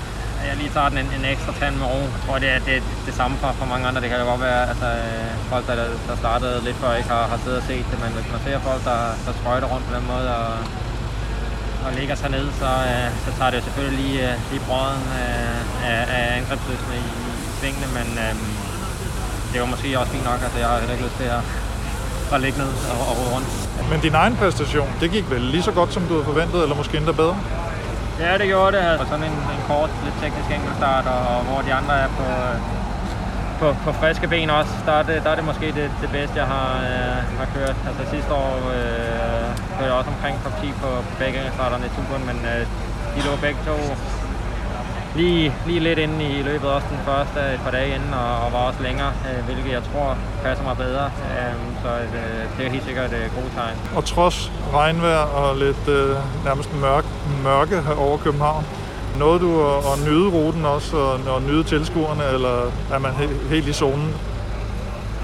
[0.48, 2.00] jeg lige tager den en, en ekstra tand med ro.
[2.14, 4.00] Jeg tror, det er det, det samme for, for mange andre.
[4.00, 5.74] Det kan jo godt være, altså, øh, folk, der,
[6.08, 7.98] der startede lidt før, ikke har, har siddet og set det.
[8.04, 10.48] Men hvis man ser folk, der, der sprøjter rundt på den måde, og
[11.86, 15.04] og lægger sig ned, så, øh, så tager det jo selvfølgelig lige, øh, lige brøden
[15.20, 18.32] øh, af, af angrebsløsene i, i svingene, men øh,
[19.50, 21.42] det var måske også fint nok, altså jeg har heller ikke lyst til at,
[22.34, 23.48] at ligge ned og, og rode rundt.
[23.90, 26.76] Men din egen præstation, det gik vel lige så godt, som du havde forventet, eller
[26.76, 27.36] måske endda bedre?
[28.20, 28.82] Ja, det gjorde det.
[28.92, 32.26] Altså sådan en, en kort, lidt teknisk enkeltstart, og, og hvor de andre er på,
[33.60, 36.34] på, på friske ben også, der er det, der er det måske det, det bedste,
[36.42, 37.76] jeg har, øh, har kørt.
[37.88, 41.92] Altså sidste år øh, kørte jeg også omkring top 10 på, på begge starterne i
[41.96, 42.60] turen, men øh,
[43.14, 43.76] de lå begge to
[45.14, 48.52] lige, lige lidt inde i løbet også den første et par dage inden, og, og
[48.52, 51.04] var også længere, øh, hvilket jeg tror passer mig bedre.
[51.04, 53.76] Øh, så øh, det er helt sikkert et øh, godt tegn.
[53.96, 57.04] Og trods regnvejr og lidt øh, nærmest mørk,
[57.44, 58.64] mørke over København,
[59.18, 63.28] Nåede du at, at nyde ruten også, og, og nyde tilskuerne, eller er man he,
[63.48, 64.14] helt i zonen?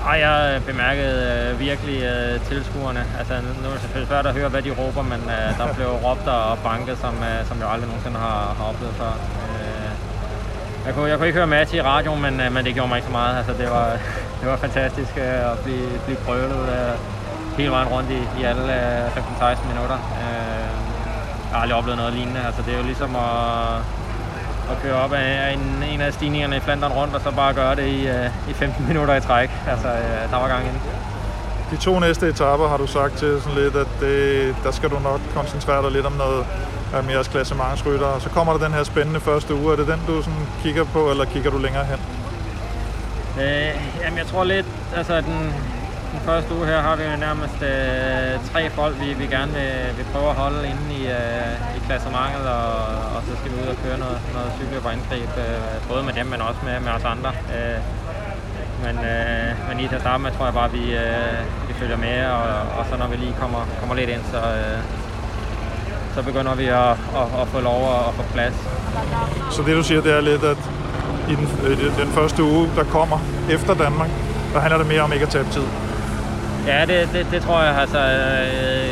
[0.05, 3.03] Nej, jeg bemærkede øh, virkelig øh, tilskuerne.
[3.19, 5.89] Altså, nu er det selvfølgelig svært at høre, hvad de råber, men øh, der blev
[6.07, 9.13] råbt og banket, som, øh, som jeg aldrig nogensinde har, har oplevet før.
[9.47, 9.91] Øh,
[10.87, 12.97] jeg, kunne, jeg kunne ikke høre Matti i radioen, men, øh, men det gjorde mig
[12.97, 13.37] ikke så meget.
[13.41, 13.87] Altså, det, var,
[14.41, 16.95] det var fantastisk øh, at blive, blive prøvet øh,
[17.57, 19.99] hele vejen rundt i, i alle øh, 15-16 minutter.
[20.23, 20.80] Øh,
[21.51, 22.41] jeg har aldrig oplevet noget lignende.
[22.47, 23.77] Altså, det er jo ligesom at,
[24.71, 27.75] at køre op af en, en af stigningerne i Flandern rundt, og så bare gøre
[27.77, 29.51] det i, uh, i 15 minutter i træk.
[29.69, 30.77] Altså, uh, der var gang ind.
[31.71, 34.99] De to næste etaper har du sagt til sådan lidt, at det, der skal du
[34.99, 36.47] nok koncentrere dig lidt om noget
[36.95, 38.07] af mere klassementsrytter.
[38.07, 39.73] Og så kommer der den her spændende første uge.
[39.73, 41.99] Er det den, du sådan kigger på, eller kigger du længere hen?
[43.41, 43.71] Øh,
[44.03, 45.55] jamen, jeg tror lidt, altså den,
[46.13, 50.07] den første uge her har vi nærmest øh, tre folk, vi, vi gerne vil, vil
[50.13, 52.73] prøve at holde inde i, øh, i klassementet, og,
[53.15, 56.13] og så skal vi ud og køre noget, noget cykel på angreb, øh, både med
[56.19, 57.31] dem, men også med, med os andre.
[57.55, 57.81] Øh,
[58.85, 61.73] men, øh, men lige til at starte med, tror jeg bare, at vi, øh, vi
[61.81, 62.45] følger med, og,
[62.79, 64.79] og så når vi lige kommer, kommer lidt ind, så, øh,
[66.15, 68.57] så begynder vi at, at, at få lov at, at få plads.
[69.55, 70.61] Så det du siger, det er lidt, at
[71.33, 73.19] i den, øh, den første uge, der kommer
[73.51, 74.11] efter Danmark,
[74.53, 75.67] der handler det mere om ikke at tabe tid.
[76.73, 77.75] Ja, det, det, det tror jeg.
[77.85, 78.91] Altså, øh,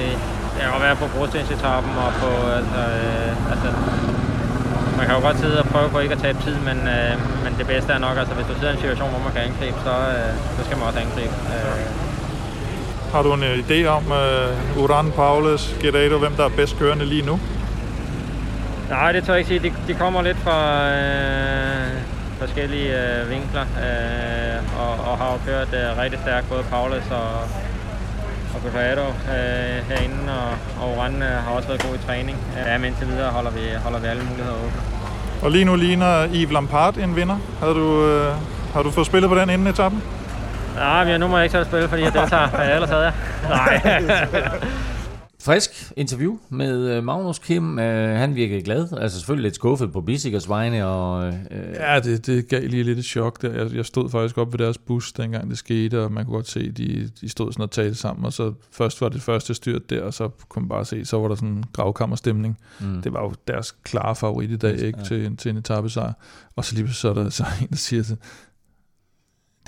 [0.78, 2.30] at være på brostensetappen og på...
[2.58, 3.68] Altså, øh, altså,
[4.96, 7.12] man kan jo godt sidde og prøve på ikke at tabe tid, men, øh,
[7.44, 9.42] men det bedste er nok, altså hvis du sidder i en situation, hvor man kan
[9.42, 11.34] angribe, så, øh, så skal man også angribe.
[11.54, 11.84] Øh.
[13.12, 17.04] Har du en øh, idé om uh, Uran, Paulus, Gerardo, hvem der er bedst kørende
[17.04, 17.40] lige nu?
[18.90, 19.62] Nej, det tør jeg ikke sige.
[19.68, 20.58] De, de kommer lidt fra
[20.90, 21.88] øh,
[22.38, 23.66] forskellige øh, vinkler.
[23.86, 27.30] Øh, og, og har jo kørt uh, rigtig stærkt, både Paulus og,
[28.54, 32.38] og Guerrero uh, herinde, og, og Oran uh, har også været god i træning.
[32.66, 34.80] Ja, men indtil videre holder vi, holder vi alle muligheder åbne.
[35.42, 37.36] Og lige nu ligner Yves Lampard en vinder.
[37.60, 40.02] Havde du, uh, Har du fået spillet på den inden etappen?
[40.76, 42.48] Nej, men nu må jeg ikke selv spille, fordi jeg deltager.
[42.74, 43.12] Ellers havde jeg.
[43.48, 44.02] Nej.
[45.48, 47.78] Frisk interview med øh, Magnus Kim.
[47.78, 48.88] Øh, han virkede glad.
[48.92, 50.86] Altså selvfølgelig lidt skuffet på Bisikers vegne.
[50.86, 51.34] Og, øh,
[51.74, 53.42] Ja, det, det gav lige lidt et chok.
[53.42, 53.52] Der.
[53.62, 56.48] Jeg, jeg stod faktisk op ved deres bus, dengang det skete, og man kunne godt
[56.48, 59.90] se, de, de stod sådan og talte sammen, og så først var det første styrt
[59.90, 62.58] der, og så kunne man bare se, så var der sådan en gravkammerstemning.
[62.80, 63.02] Mm.
[63.02, 64.86] Det var jo deres klare favorit i dag, Ja.
[64.86, 66.12] ikke, til, en- til en etappesejr.
[66.56, 68.16] Og så lige så er der så en, der siger til,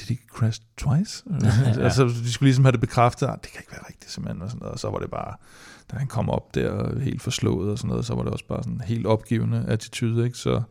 [0.01, 1.25] did he crash twice?
[1.77, 1.83] Ja.
[1.85, 4.49] altså, de skulle ligesom have det bekræftet, ah, det kan ikke være rigtigt simpelthen, og,
[4.49, 4.73] sådan noget.
[4.73, 5.35] og så var det bare,
[5.93, 8.63] da han kom op der helt forslået og sådan noget, så var det også bare
[8.63, 10.39] sådan en helt opgivende attitude, ikke?
[10.39, 10.63] Så,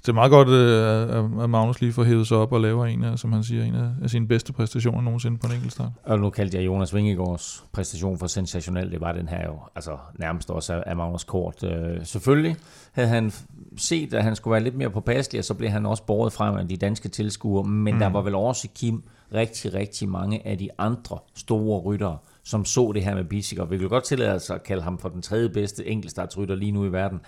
[0.00, 3.04] det er meget godt, øh, at Magnus lige får hævet sig op og laver en
[3.04, 5.90] af, som han siger, en af, sine bedste præstationer nogensinde på en enkelt start.
[6.04, 8.90] Og nu kaldte jeg Jonas Vingegaards præstation for sensationel.
[8.90, 11.64] Det var den her jo, altså nærmest også af- af Magnus Kort.
[11.64, 12.56] Øh, selvfølgelig
[12.92, 13.32] havde han
[13.76, 16.56] set, at han skulle være lidt mere påpasselig, og så blev han også båret frem
[16.56, 17.64] af de danske tilskuere.
[17.64, 18.00] Men mm.
[18.00, 19.02] der var vel også, Kim,
[19.34, 23.64] rigtig, rigtig mange af de andre store ryttere, som så det her med Bissiger.
[23.64, 26.84] Vi kan godt tillade os at kalde ham for den tredje bedste enkeltstartsrytter lige nu
[26.84, 27.20] i verden.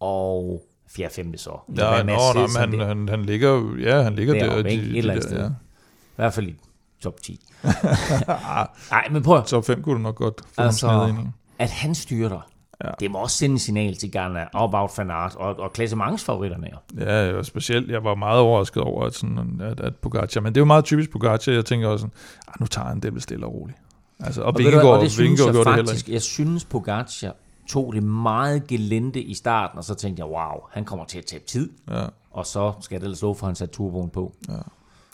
[0.00, 1.08] Og 4.
[1.10, 1.36] 5.
[1.36, 1.50] så.
[1.76, 4.40] Ja, nå, nå, men det- han, han, han ligger ja, han ligger der.
[4.44, 4.84] deroppe, de- ikke?
[4.84, 5.40] de Et eller andet der, sted.
[5.44, 5.48] ja.
[5.48, 6.54] I hvert fald i
[7.02, 7.40] top 10.
[8.90, 11.22] Nej, men prøv Top 5 kunne du nok godt få Altså, ind i.
[11.58, 12.40] at han styrter,
[12.84, 12.90] ja.
[13.00, 16.68] det må også sende et signal til Ghana og Wout van Aert og, og klassementsfavoritterne.
[16.98, 20.58] Ja, og specielt, jeg var meget overrasket over, at, sådan, at, at Pogacar, men det
[20.58, 22.14] er jo meget typisk Pogacar, jeg tænker også sådan,
[22.48, 23.78] ah, nu tager han det vel stille og roligt.
[24.20, 27.36] Altså, og, og du Vingegaard, det synes Vingegaard jeg det faktisk, jeg synes Pogacar
[27.68, 31.24] tog det meget gelente i starten, og så tænkte jeg, wow, han kommer til at
[31.24, 31.70] tabe tid.
[31.90, 32.04] Ja.
[32.30, 34.32] Og så skal jeg ellers love for, at han satte turboen på.
[34.48, 34.54] Ja.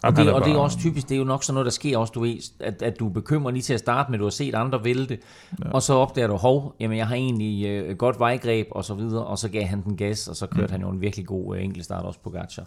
[0.03, 1.71] Og, det, er og det er også typisk, det er jo nok sådan noget, der
[1.71, 4.31] sker også, du ved, at, at du bekymrer lige til at starte med, du har
[4.31, 5.19] set andre vælte,
[5.65, 5.71] ja.
[5.71, 9.25] og så opdager du, hov, jamen jeg har egentlig øh, godt vejgreb, og så videre,
[9.25, 10.73] og så gav han den gas, og så kørte mm.
[10.73, 12.63] han jo en virkelig god øh, enkeltstart også på Gacha.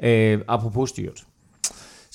[0.00, 1.24] Øh, apropos styrt,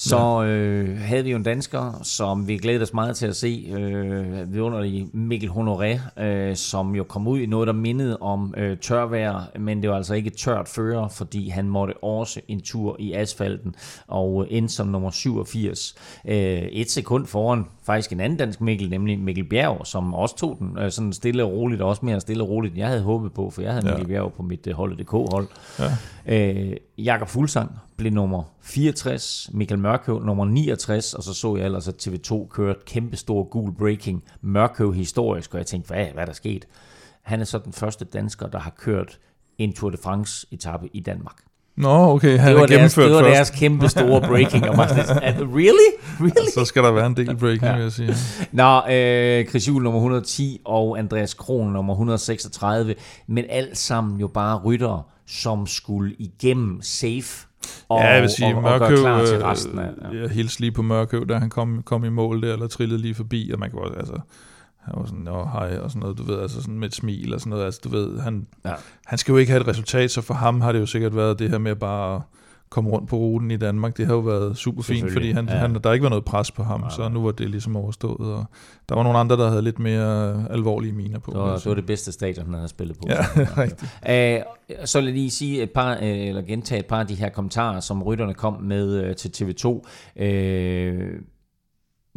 [0.02, 3.74] så øh, havde vi jo en dansker, som vi glæder os meget til at se,
[3.78, 8.78] øh, vidunderlig Mikkel Honoré, øh, som jo kom ud i noget, der mindede om øh,
[8.78, 13.14] tørvejr, men det var altså ikke tørt fører, fordi han måtte også en tur i
[13.14, 13.76] asfalten
[14.08, 15.96] og øh, endte som nummer 87.
[16.28, 20.58] Øh, et sekund foran faktisk en anden dansk Mikkel, nemlig Mikkel Bjerg, som også tog
[20.60, 23.02] den øh, sådan stille og roligt, og også mere stille og roligt, end jeg havde
[23.02, 23.92] håbet på, for jeg havde Ja.
[23.98, 25.48] Mikkel Bjerg på mit øh, holdet.dk-hold.
[25.80, 25.92] Ja.
[26.28, 26.74] Øh,
[27.04, 32.08] Jakob Fuglsang blev nummer 64, Michael Mørkøv nummer 69, og så så jeg ellers, at
[32.08, 36.34] TV2 kørte kæmpe stor gul breaking Mørkøv historisk, og jeg tænkte, hvad, hvad er der
[36.34, 36.68] sket?
[37.22, 39.20] Han er så den første dansker, der har kørt
[39.58, 41.49] en Tour de France etape i Danmark.
[41.80, 43.36] Nå, okay, han det er var deres, gennemført det var først.
[43.36, 44.70] deres kæmpe store breaking.
[44.70, 45.90] Og man "Er- really?
[46.20, 46.50] Really?
[46.54, 47.74] Så skal der være en del breaking, ja.
[47.76, 48.14] vil jeg sige.
[48.52, 52.96] Nå, øh, Chris Juhl nummer 110 og Andreas Kron nummer 136,
[53.28, 57.46] men alt sammen jo bare ryttere, som skulle igennem safe
[57.90, 59.90] og, ja, jeg vil sige, og, og Mørkøv, klar til øh, resten af...
[60.14, 60.22] Ja.
[60.22, 63.16] jeg hilste lige på Mørkøv, da han kom, kom i mål der, eller trillede lige
[63.16, 64.14] forbi, og man kunne også, altså,
[64.94, 67.34] han var sådan, åh, hej, og sådan noget, du ved, altså sådan med et smil
[67.34, 68.74] og sådan noget, altså du ved, han, Ja.
[69.06, 71.40] han skal jo ikke have et resultat, så for ham har det jo sikkert været
[71.40, 72.22] det her med bare at
[72.70, 75.56] komme rundt på ruten i Danmark, det har jo været super fint, fordi han, ja.
[75.56, 78.46] han, der ikke været noget pres på ham, så nu var det ligesom overstået, og
[78.90, 81.32] der var nogle andre, der havde lidt mere alvorlige miner på.
[81.32, 83.04] Det var, det var det bedste stadion, han havde spillet på.
[83.10, 84.90] Ja, Så, rigtigt.
[84.90, 87.80] Så jeg lige sige et par, øh, eller gentage et par af de her kommentarer,
[87.80, 89.82] som rytterne kom med øh, til TV2.
[90.24, 91.10] Øh,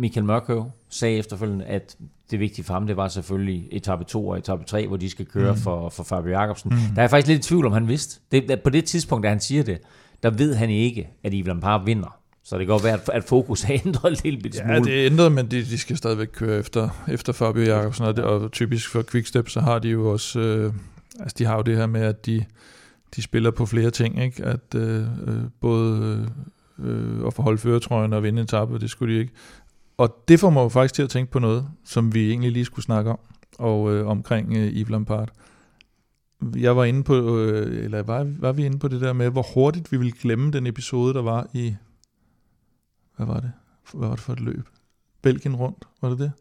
[0.03, 1.96] Michael Mørkøv sagde efterfølgende, at
[2.30, 5.26] det vigtige for ham, det var selvfølgelig etape 2 og etape 3, hvor de skal
[5.26, 5.59] køre Mm.
[5.59, 6.70] for, for Fabio Jacobsen.
[6.70, 6.76] Mm.
[6.76, 8.20] Der er jeg faktisk lidt i tvivl om, han vidste.
[8.32, 9.78] Det, på det tidspunkt, da han siger det,
[10.22, 12.18] der ved han ikke, at Yves Lampard vinder.
[12.44, 14.72] Så det kan godt være, at- fokus er ændret en lille smule.
[14.74, 18.16] Ja, det er ændret, men de, de skal stadigvæk køre efter, efter Fabio Jacobsen, og,
[18.16, 20.72] det, og typisk for Quickstep, så har de jo også, øh,
[21.20, 22.44] altså de har jo det her med, at de,
[23.16, 24.44] de spiller på flere ting, ikke?
[24.44, 26.28] At øh, øh, både
[26.78, 29.32] øh, at forholde føretrøjen og vinde etape, det skulle de ikke.
[29.97, 32.64] Og det får mig jo faktisk til at tænke på noget, som vi egentlig lige
[32.64, 33.18] skulle snakke om,
[33.59, 35.28] og øh, omkring øh, Yves Lampard.
[36.57, 39.47] Jeg var inde på, øh, eller var, var vi inde på det der med, hvor
[39.55, 41.74] hurtigt vi ville glemme den episode, der var i,
[43.16, 43.53] hvad var det?
[43.95, 44.68] Hvad var det for et løb?
[45.22, 46.32] Belgien rundt, var det det?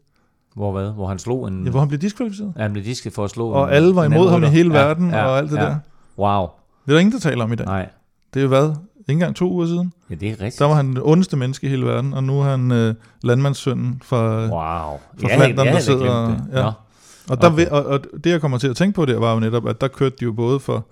[0.54, 0.90] Hvor hvad?
[0.92, 1.64] Hvor han slog en...
[1.64, 2.52] Ja, hvor han blev diskvalificeret.
[2.56, 4.74] Ja, han blev diskvalificeret for at slå Og en- alle var imod ham i hele
[4.78, 5.62] Ja, verden ja, og alt det ja.
[5.62, 5.76] der.
[6.18, 6.46] Wow.
[6.86, 7.66] Det er der ingen, der taler om i dag.
[7.66, 7.88] Nej.
[8.34, 8.68] Det er jo hvad?
[8.98, 9.92] Ikke engang to uger siden.
[10.12, 10.58] Ja, det er rigtigt.
[10.58, 14.02] Der var han den ondeste menneske i hele verden, og nu er han øh, landmandssønnen
[14.04, 14.48] fra, Wow.
[14.50, 16.26] fra havde- Flandern, der sidder...
[16.28, 16.44] det.
[16.52, 16.62] Ja.
[16.62, 16.72] Nå.
[17.30, 17.66] Og, der, Okay.
[17.66, 19.88] og, og det, jeg kommer til at tænke på der, var jo netop, at der
[19.88, 20.86] kørte de jo både for,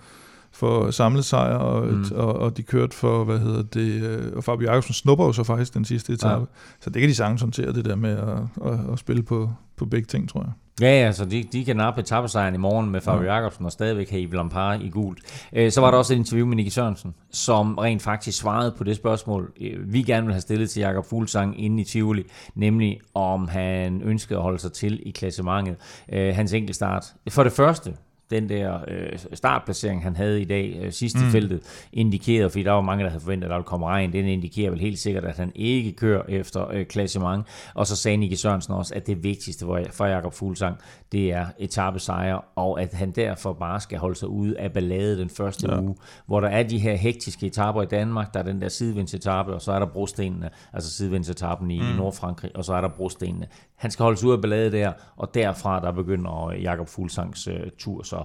[0.52, 2.04] for samlet sejr, og, Mm.
[2.14, 5.44] og, og de kørte for, hvad hedder det, øh, og Fabio Jacobsen snupper jo så
[5.44, 6.32] faktisk den sidste etape.
[6.34, 6.38] Ja.
[6.40, 6.44] Ja.
[6.80, 9.84] Så det kan de sagtens håndtere, det der med at, at, at spille på, på
[9.86, 10.50] begge ting, tror jeg.
[10.80, 14.36] Ja, altså de, de kan nappe etappesejren i morgen med Fabio Jacobsen og stadigvæk have
[14.36, 15.18] Lampard i gult.
[15.52, 18.84] Øh, så var der også et interview med Nicky Sørensen, som rent faktisk svarede på
[18.84, 22.24] det spørgsmål, øh, vi gerne vil have stillet til Jakob Fuglsang inde i Tivoli,
[22.54, 25.76] nemlig om han ønskede at holde sig til i klassementet.
[26.12, 27.06] Øh, hans enkeltstart.
[27.28, 27.94] For det første,
[28.30, 31.28] den der øh, startplacering, han havde i dag øh, sidst mm.
[31.28, 34.12] i feltet, indikerer, fordi der var mange, der havde forventet, at der ville komme regn,
[34.12, 37.46] den indikerer vel helt sikkert, at han ikke kører efter øh, klassement.
[37.74, 40.76] Og så sagde Nicky Sørensen også, at det vigtigste for, for Jakob Fuglsang,
[41.12, 45.30] det er etappesejre, og at han derfor bare skal holde sig ude af ballade den
[45.30, 45.80] første ja.
[45.80, 49.54] uge, hvor der er de her hektiske etapper i Danmark, der er den der sidevindsetappe,
[49.54, 51.86] og så er der brostenene, altså sidevindsetappen i, mm.
[51.86, 53.46] i Nordfrankrig, og så er der brostenene.
[53.76, 57.70] Han skal holde sig ude af ballade der, og derfra der begynder Jakob Fuglsangs øh,
[57.78, 58.19] tur så.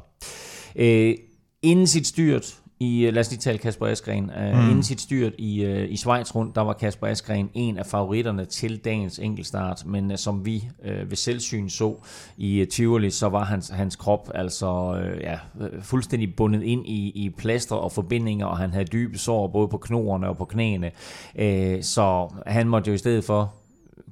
[0.76, 1.16] Øh,
[1.62, 4.24] inden sit styrt, i, lad os lige tale Kasper Askren.
[4.24, 4.70] Uh, mm.
[4.70, 8.46] Inden sit styrt i, uh, i Schweiz rundt, der var Kasper Askren en af favoritterne
[8.46, 11.96] til dagens enkeltstart, men som vi uh, ved selvsyn så
[12.38, 15.38] i uh, Tivoli, så var hans, hans krop altså uh, ja,
[15.82, 19.78] fuldstændig bundet ind i, i plaster og forbindinger, og han havde dybe sår både på
[19.78, 20.92] knoerne og på knæene.
[21.36, 23.54] Uh, så han måtte jo i stedet for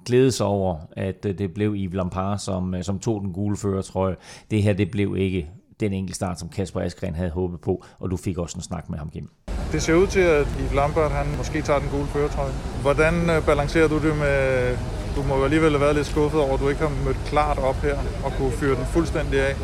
[0.05, 4.15] glæde sig over, at det blev Yves Lampard, som, som tog den gule førertrøje.
[4.51, 5.49] Det her, det blev ikke
[5.79, 8.89] den enkelte start, som Kasper Askren havde håbet på, og du fik også en snak
[8.89, 9.29] med ham, Kim.
[9.71, 12.51] Det ser ud til, at Yves Lambert han måske tager den gule føretrøje.
[12.81, 14.77] Hvordan øh, balancerer du det med...
[15.15, 17.57] Du må jo alligevel have været lidt skuffet over, at du ikke har mødt klart
[17.57, 19.55] op her og kunne fyre den fuldstændig af.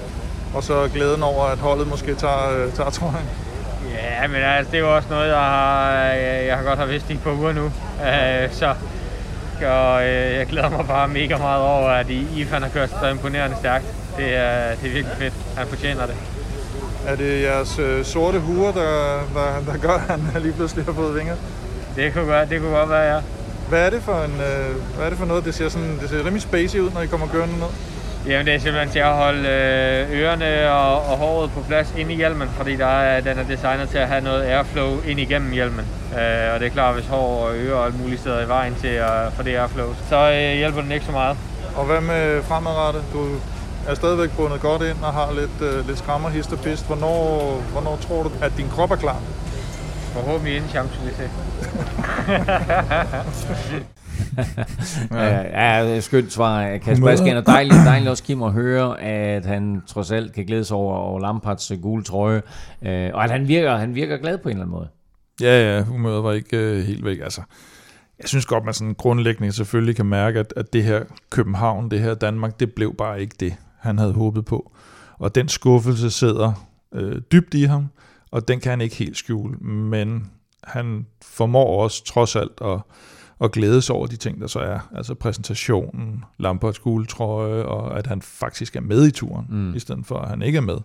[0.55, 3.27] Og så glæden over, at holdet måske tager, øh, tager trøjen.
[3.93, 5.91] Ja, men altså, det er jo også noget, jeg har,
[6.49, 7.65] jeg har godt har vidst i et par uger nu.
[7.65, 8.75] Øh, så
[9.65, 13.85] og jeg glæder mig bare mega meget over, at Ivan har kørt så imponerende stærkt
[14.17, 15.33] det er, det er virkelig fedt.
[15.57, 16.15] Han fortjener det.
[17.07, 20.93] Er det jeres øh, sorte huer, der, der, der gør, at han lige pludselig har
[20.93, 21.35] fået vinger?
[21.95, 23.21] Det kunne godt, det kunne godt være, ja.
[23.69, 25.45] Hvad er det for, en, øh, hvad er det for noget?
[25.45, 27.67] Det ser, sådan, det ser rimelig spacey ud, når I kommer kørende ned.
[28.27, 32.11] Jamen det er simpelthen til at holde øh, ørerne og, og håret på plads ind
[32.11, 35.51] i hjelmen, fordi der er, den er designet til at have noget airflow ind igennem
[35.51, 35.85] hjelmen.
[36.13, 38.75] Øh, og det er klart, hvis hår og ører og alle mulige steder i vejen
[38.81, 41.37] til at få det airflow, så øh, hjælper den ikke så meget.
[41.75, 43.03] Og hvad med fremadrettet?
[43.13, 43.27] Du
[43.87, 46.87] er stadigvæk bundet godt ind og har lidt, øh, lidt skrammer, hist og pist.
[46.87, 49.21] Hvornår, hvornår tror du, at din krop er klar?
[50.13, 51.29] Forhåbentlig inden Champs-Élysées.
[55.15, 59.81] ja, ja, skønt svar Kasper Asken, og dejligt, dejligt også Kim at høre, at han
[59.87, 62.41] trods alt kan glæde sig over, over Lamparts gule trøje,
[62.81, 64.87] øh, og at han virker, han virker glad på en eller anden måde.
[65.41, 67.19] Ja, ja, humøret var ikke uh, helt væk.
[67.19, 67.41] Altså,
[68.19, 71.99] jeg synes godt, man sådan grundlæggende selvfølgelig kan mærke, at, at det her København, det
[71.99, 74.71] her Danmark, det blev bare ikke det, han havde håbet på.
[75.17, 77.87] Og den skuffelse sidder øh, dybt i ham,
[78.31, 80.31] og den kan han ikke helt skjule, men
[80.63, 82.79] han formår også trods alt at,
[83.41, 84.79] at glæde sig over de ting, der så er.
[84.95, 89.75] Altså præsentationen, Lamperts guldtrøje, og at han faktisk er med i turen, mm.
[89.75, 90.77] i stedet for at han ikke er med.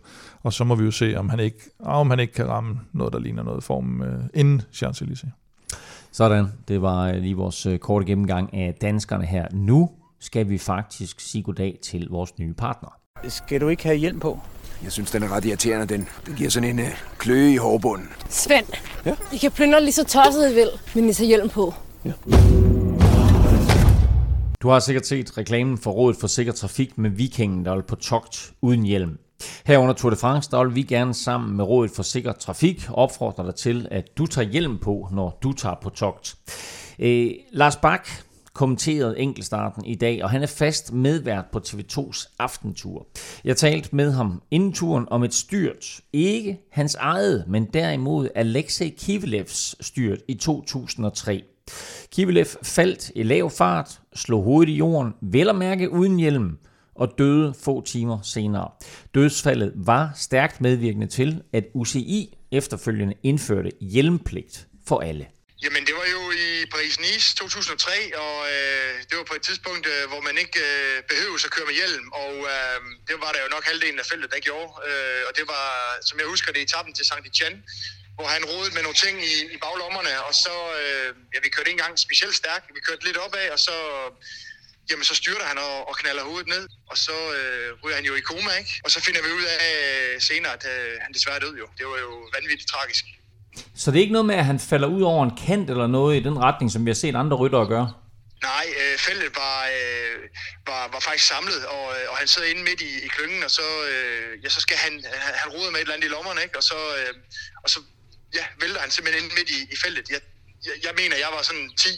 [0.43, 3.13] Og så må vi jo se, om han ikke, om han ikke kan ramme noget,
[3.13, 5.31] der ligner noget form øh, inden Champs-Élysées.
[6.13, 9.47] Sådan, det var øh, lige vores øh, korte gennemgang af danskerne her.
[9.53, 9.91] Nu
[10.25, 12.89] skal vi faktisk sige goddag til vores nye partner.
[13.29, 14.41] Skal du ikke have hjelm på?
[14.83, 16.09] Jeg synes, den er ret irriterende, den.
[16.27, 18.09] Den giver sådan en uh, kløe i hårbunden.
[18.29, 18.67] Svend,
[19.07, 19.15] ja?
[19.33, 21.75] I kan plyndre lige så tosset I vil, men I tager hjelm på.
[22.05, 22.13] Ja.
[24.63, 27.97] Du har sikkert set reklamen for Rådet for Sikker Trafik med vikingen, der er på
[27.97, 29.19] togt uden hjelm.
[29.67, 32.87] Her under Tour de France, der vil vi gerne sammen med Rådet for Sikker Trafik
[32.91, 36.37] opfordre dig til, at du tager hjelm på, når du tager på togt.
[36.99, 38.09] Øh, Lars Bak
[38.55, 43.07] kommenteret enkeltstarten i dag, og han er fast medvært på TV2's aftentur.
[43.45, 48.89] Jeg talte med ham inden turen om et styrt, ikke hans eget, men derimod Alexei
[48.89, 51.43] Kivelevs styrt i 2003.
[52.13, 56.59] Kivilev faldt i lav fart, slog hovedet i jorden, vel at mærke uden hjelm,
[56.95, 58.69] og døde få timer senere.
[59.15, 65.27] Dødsfaldet var stærkt medvirkende til, at UCI efterfølgende indførte hjelmpligt for alle.
[65.63, 70.09] Jamen, det var jo i Paris-Nice 2003, og øh, det var på et tidspunkt, øh,
[70.11, 72.79] hvor man ikke øh, behøvede at køre med hjelm, og øh,
[73.09, 74.71] det var der jo nok halvdelen af feltet, der gjorde.
[74.89, 75.67] Øh, og det var,
[76.09, 77.61] som jeg husker det, etappen til Saint-Etienne,
[78.17, 81.69] hvor han rodede med nogle ting i, i baglommerne, og så, øh, ja, vi kørte
[81.71, 83.77] ikke engang specielt stærkt, vi kørte lidt opad, og så
[84.91, 88.15] jamen så styrter han og, og knaller hovedet ned, og så øh, ryger han jo
[88.15, 88.81] i koma, ikke?
[88.85, 91.69] Og så finder vi ud af senere, at øh, han desværre døde jo.
[91.79, 93.05] Det var jo vanvittigt tragisk.
[93.75, 96.21] Så det er ikke noget med, at han falder ud over en kant eller noget
[96.21, 97.93] i den retning, som vi har set andre ryttere gøre?
[98.43, 100.17] Nej, øh, feltet var, øh,
[100.67, 103.51] var, var faktisk samlet, og, øh, og han sidder inde midt i, i klyngen, og
[103.51, 104.93] så, øh, ja, så skal han,
[105.25, 106.57] han, han rode med et eller andet i lommerne, ikke?
[106.61, 107.13] Og så, øh,
[107.65, 107.79] og så
[108.39, 110.07] ja, vælter han simpelthen inde midt i, i feltet.
[110.15, 110.21] Jeg,
[110.67, 111.89] jeg, jeg mener, jeg var sådan 10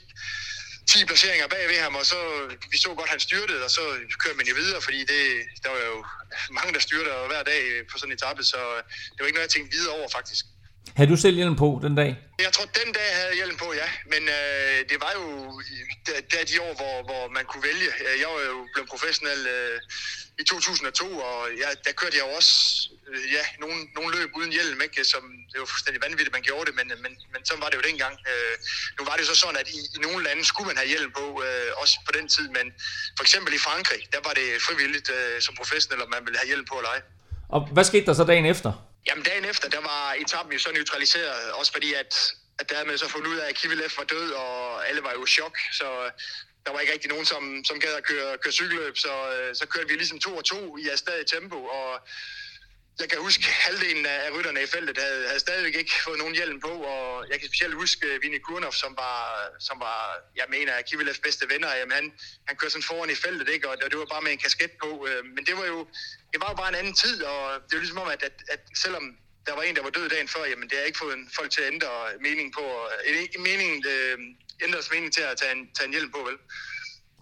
[0.86, 2.18] 10 placeringer bag ved ham, og så
[2.70, 3.80] vi så godt, han styrtede, og så
[4.22, 5.22] kørte man jo videre, fordi det,
[5.62, 5.98] der var jo
[6.50, 8.82] mange, der styrtede hver dag på sådan en etape, så øh,
[9.12, 10.44] det var ikke noget, jeg tænkte videre over, faktisk.
[10.94, 12.10] Havde du selv hjelm på den dag?
[12.46, 13.88] Jeg tror, den dag havde jeg hjelm på, ja.
[14.12, 15.26] Men øh, det var jo
[16.06, 17.90] der, der de år, hvor, hvor man kunne vælge.
[18.22, 19.76] Jeg var jo blevet professionel øh,
[20.42, 22.54] i 2002, og ja, der kørte jeg jo også
[23.10, 25.04] øh, ja, nogle, nogle løb uden hjelm, ikke?
[25.12, 27.84] Som, det var fuldstændig vanvittigt, man gjorde det, men, men, men så var det jo
[27.90, 28.14] dengang.
[28.30, 28.54] Øh,
[28.96, 31.26] nu var det så sådan, at i, i nogle lande skulle man have hjelm på,
[31.46, 32.66] øh, også på den tid, men
[33.16, 36.50] for eksempel i Frankrig, der var det frivilligt øh, som professionel, om man ville have
[36.52, 37.00] hjelm på eller ej.
[37.54, 38.70] Og hvad skete der så dagen efter?
[39.08, 42.12] Jamen dagen efter, der var etappen jo så neutraliseret, også fordi at,
[42.58, 45.12] at der havde man så fundet ud af, at Kivilev var død, og alle var
[45.12, 46.10] jo i chok, så øh,
[46.66, 49.66] der var ikke rigtig nogen, som, som gad at køre, køre cykelløb, så, øh, så
[49.66, 52.00] kørte vi ligesom to og to i stadig tempo, og
[53.00, 56.60] jeg kan huske, halvdelen af rytterne i feltet havde, havde stadigvæk ikke fået nogen hjelm
[56.60, 59.20] på, og jeg kan specielt huske øh, Vinnie Kurnov, som var,
[59.58, 60.00] som var
[60.36, 61.74] jeg mener, Kivilevs bedste venner.
[61.74, 62.12] Jamen, han,
[62.46, 63.68] han kørte sådan foran i feltet, ikke?
[63.68, 65.08] og det var bare med en kasket på.
[65.34, 65.88] Men det var jo,
[66.36, 68.62] det var jo bare en anden tid, og det var ligesom om, at, at, at
[68.84, 69.04] selvom
[69.46, 71.62] der var en, der var død dagen før, jamen det har ikke fået folk til
[71.64, 71.92] at ændre
[72.28, 72.64] mening på,
[73.22, 74.16] ikke meningen, øh,
[74.66, 76.36] ændres mening til at tage en, tage en hjelm på, vel?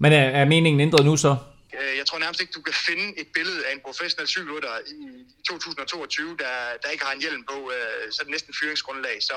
[0.02, 1.32] Men er, er meningen ændret nu så?
[1.78, 4.98] Øh, jeg tror nærmest ikke, du kan finde et billede af en professionel cykelrytter i
[5.48, 9.16] 2022, der, der ikke har en hjelm på, øh, så er det næsten fyringsgrundlag.
[9.28, 9.36] Så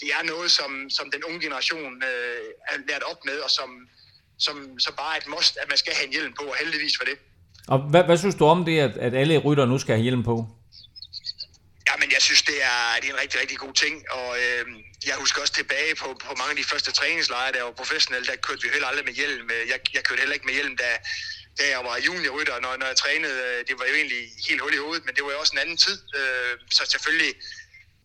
[0.00, 3.70] det er noget, som, som den unge generation øh, er lært op med, og som,
[4.46, 6.96] som, som bare er et must, at man skal have en hjelm på, og heldigvis
[7.00, 7.18] for det.
[7.68, 10.22] Og hvad, hvad synes du om det, at, at alle rytter nu skal have hjelm
[10.22, 10.48] på?
[11.88, 14.64] Ja, men jeg synes, det er, det er en rigtig, rigtig god ting, og øh,
[15.06, 18.36] jeg husker også tilbage på, på mange af de første træningslejre, der var professionelle, der
[18.36, 19.50] kørte vi heller aldrig med hjelm.
[19.50, 20.90] Øh, jeg, jeg kørte heller ikke med hjelm, da,
[21.58, 23.38] da jeg var juniorrytter, når, når jeg trænede.
[23.48, 25.64] Øh, det var jo egentlig helt hul i hovedet, men det var jo også en
[25.64, 25.96] anden tid.
[26.18, 27.32] Øh, så selvfølgelig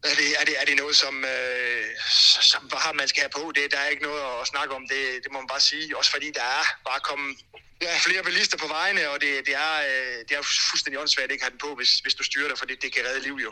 [0.04, 1.86] er det, er det, er det noget, som, øh,
[2.52, 3.44] som bare man skal have på.
[3.56, 5.98] Det, der er ikke noget at snakke om, det, det må man bare sige.
[5.98, 7.38] Også fordi der er bare kommet
[7.82, 9.76] er flere bilister på vejene, og det, det, er,
[10.28, 12.66] det er fuldstændig åndssvagt at ikke have den på, hvis, hvis du styrer dig, for
[12.70, 13.52] det, det kan redde liv jo.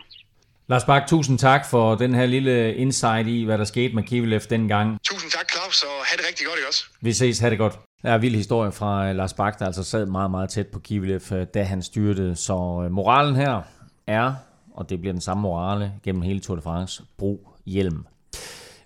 [0.68, 4.40] Lars Bak, tusind tak for den her lille insight i, hvad der skete med Kivilev
[4.40, 5.00] dengang.
[5.04, 6.86] Tusind tak, Claus, og have det rigtig godt, ikke også?
[7.02, 7.80] Vi ses, have det godt.
[8.04, 11.22] Der er vild historie fra Lars Bak, der altså sad meget, meget tæt på Kivilev,
[11.32, 12.36] øh, da han styrtede.
[12.36, 13.62] Så øh, moralen her
[14.08, 14.34] er,
[14.74, 18.06] og det bliver den samme morale gennem hele Tour de France, brug hjelm.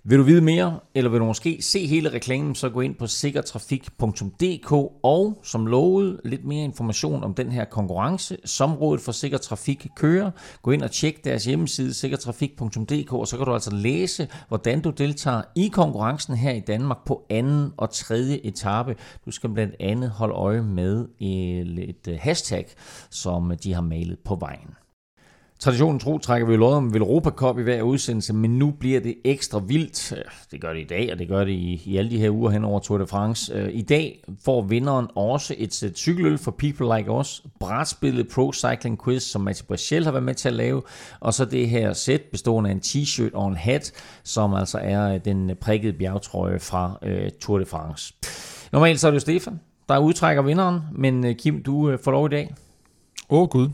[0.04, 3.06] Vil du vide mere, eller vil du måske se hele reklamen, så gå ind på
[3.06, 4.72] sikkertrafik.dk
[5.02, 9.86] og som lovet lidt mere information om den her konkurrence, som Rådet for Sikker Trafik
[9.96, 10.30] kører.
[10.62, 14.90] Gå ind og tjek deres hjemmeside sikkertrafik.dk, og så kan du altså læse, hvordan du
[14.90, 18.96] deltager i konkurrencen her i Danmark på anden og tredje etape.
[19.26, 21.28] Du skal blandt andet holde øje med øh,
[21.84, 22.66] et øh, hashtag,
[23.10, 24.79] som de har malet på vejen.
[25.60, 29.14] Traditionen tro trækker vi lod om Europa Cup i hver udsendelse, men nu bliver det
[29.24, 30.14] ekstra vildt.
[30.50, 32.50] Det gør det i dag, og det gør det i, i alle de her uger
[32.50, 33.52] hen over Tour de France.
[33.54, 38.52] Øh, I dag får vinderen også et sæt cykeløl for People Like Us, brætspillet Pro
[38.52, 40.82] Cycling Quiz, som Mathieu Brachel har været med til at lave,
[41.20, 43.92] og så det her sæt bestående af en t-shirt og en hat,
[44.24, 48.14] som altså er øh, den prikkede bjergtrøje fra uh, Tour de France.
[48.72, 52.28] Normalt så er det jo Stefan, der udtrækker vinderen, men Kim, du får lov i
[52.28, 52.54] dag.
[53.30, 53.68] Åh oh, gud.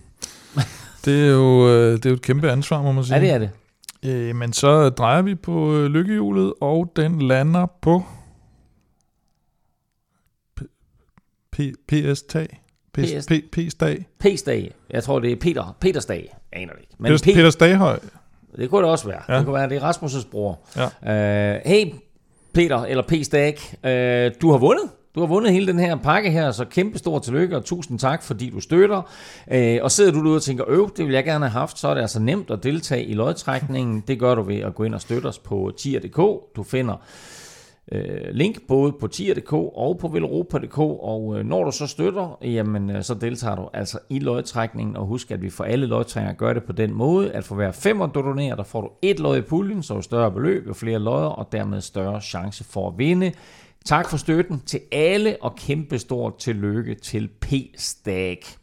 [1.06, 3.16] Det er jo, øh, det er jo et kæmpe ansvar, må man sige.
[3.16, 3.50] Ja, det er det.
[4.04, 8.02] Øh, men så drejer vi på øh, lykkehjulet, og den lander på
[11.88, 12.62] PS-tag.
[12.92, 14.06] PS-dag.
[14.18, 14.74] PS-dag.
[14.90, 16.36] Jeg tror, det er Peter, Petersdag.
[16.52, 16.94] Jeg aner det ikke.
[16.98, 17.98] Men Peter, Peter Staghøj.
[18.56, 19.22] Det kunne det også være.
[19.28, 19.36] Ja.
[19.36, 20.60] Det kunne være, det er Rasmus' bror.
[20.76, 21.56] Ja.
[21.56, 21.92] Uh, hey,
[22.54, 24.90] Peter, eller P-Stag, uh, du har vundet.
[25.16, 28.22] Du har vundet hele den her pakke her, så kæmpe stor tillykke og tusind tak,
[28.22, 29.02] fordi du støtter.
[29.50, 31.88] Øh, og sidder du derude og tænker, øv, det vil jeg gerne have haft, så
[31.88, 34.04] er det altså nemt at deltage i lodtrækningen.
[34.08, 36.16] Det gør du ved at gå ind og støtte os på tier.dk.
[36.56, 36.94] Du finder
[37.92, 42.90] øh, link både på tier.dk og på velropa.dk, og øh, når du så støtter, jamen
[42.90, 46.52] øh, så deltager du altså i lodtrækningen, og husk, at vi for alle lodtrækninger gør
[46.52, 49.38] det på den måde, at for hver femmer du donerer, der får du et lod
[49.38, 52.98] i puljen, så jo større beløb, jo flere lodder, og dermed større chance for at
[52.98, 53.32] vinde.
[53.86, 58.58] Tak for støtten til alle, og kæmpe stort tillykke til P-Stack.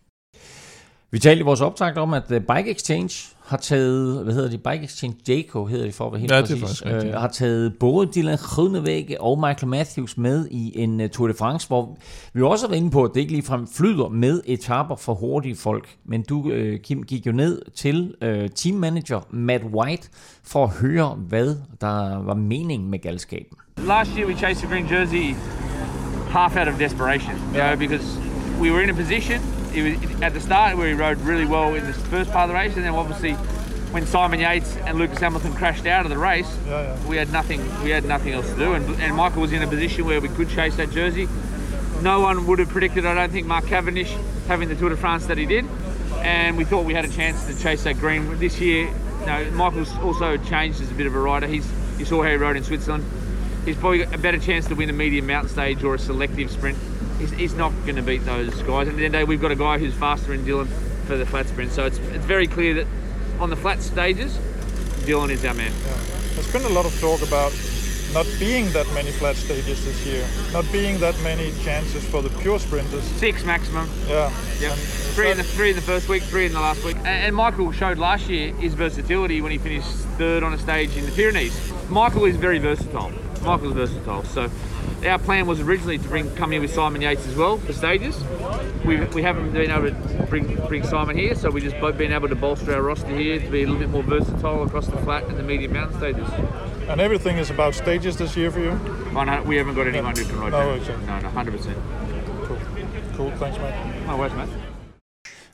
[1.12, 4.64] Vi talte i vores optag om, at øh, Bike Exchange har taget, hvad hedder det,
[4.64, 7.28] Bike Exchange Jayco hedder det for at være helt ja, præcis, det er øh, har
[7.28, 11.98] taget både Dylan Groenewegen og Michael Matthews med i en uh, Tour de France, hvor
[12.34, 15.56] vi også har været inde på, at det ikke ligefrem flyder med etaper for hurtige
[15.56, 15.90] folk.
[16.06, 20.10] Men du, uh, Kim, gik jo ned til uh, teammanager Matt White
[20.44, 23.58] for at høre, hvad der var meningen med galskaben.
[23.78, 25.36] Last year we chased the green jersey
[26.30, 28.18] half out of desperation, you know, because
[28.62, 31.74] we were in a position it was at the start where he rode really well
[31.74, 33.34] in the first part of the race, and then obviously
[33.94, 36.52] when Simon Yates and Lucas Hamilton crashed out of the race,
[37.08, 37.62] we had nothing.
[37.84, 40.30] We had nothing else to do, and, and Michael was in a position where we
[40.30, 41.28] could chase that jersey.
[42.02, 43.06] No one would have predicted.
[43.06, 44.16] I don't think Mark Cavendish
[44.48, 45.66] having the Tour de France that he did,
[46.22, 48.92] and we thought we had a chance to chase that green this year.
[49.54, 51.48] Michael's also changed as a bit of a rider.
[51.48, 53.06] He's you saw how he rode in Switzerland.
[53.64, 56.52] He's probably got a better chance to win a medium mountain stage or a selective
[56.52, 56.78] sprint.
[57.24, 58.90] He's, he's not going to beat those guys.
[58.90, 60.68] And at the end of the day, we've got a guy who's faster than Dylan
[61.06, 61.72] for the flat sprint.
[61.72, 62.88] So it's, it's very clear that
[63.40, 64.38] on the flat stages,
[65.06, 65.72] Dylan is our man.
[66.34, 67.54] There's been a lot of talk about
[68.14, 72.30] not being that many flat stages this year, not being that many chances for the
[72.42, 73.04] pure sprinters.
[73.04, 73.90] Six maximum.
[74.10, 74.30] Yeah.
[74.60, 74.74] Yep.
[75.16, 76.98] Three in the three in the first week, three in the last week.
[76.98, 80.98] And, and Michael showed last year his versatility when he finished third on a stage
[80.98, 81.72] in the Pyrenees.
[81.90, 83.14] Michael is very versatile.
[83.44, 84.24] Michael's versatile.
[84.26, 84.50] So
[85.06, 88.24] our plan was originally to bring come here with Simon Yates as well for stages.
[88.86, 92.12] We, we haven't been able to bring bring Simon here, so we just both been
[92.12, 94.98] able to bolster our roster here to be a little bit more versatile across the
[94.98, 96.28] flat and the medium mountain stages.
[96.90, 98.80] And everything is about stages this year for you?
[99.16, 101.08] Oh, no, we haven't got anyone who can ride No, that.
[101.08, 101.74] No, no, 100%.
[102.46, 102.58] Cool.
[103.16, 104.06] Cool, thanks, mate.
[104.08, 104.74] No worries, mate.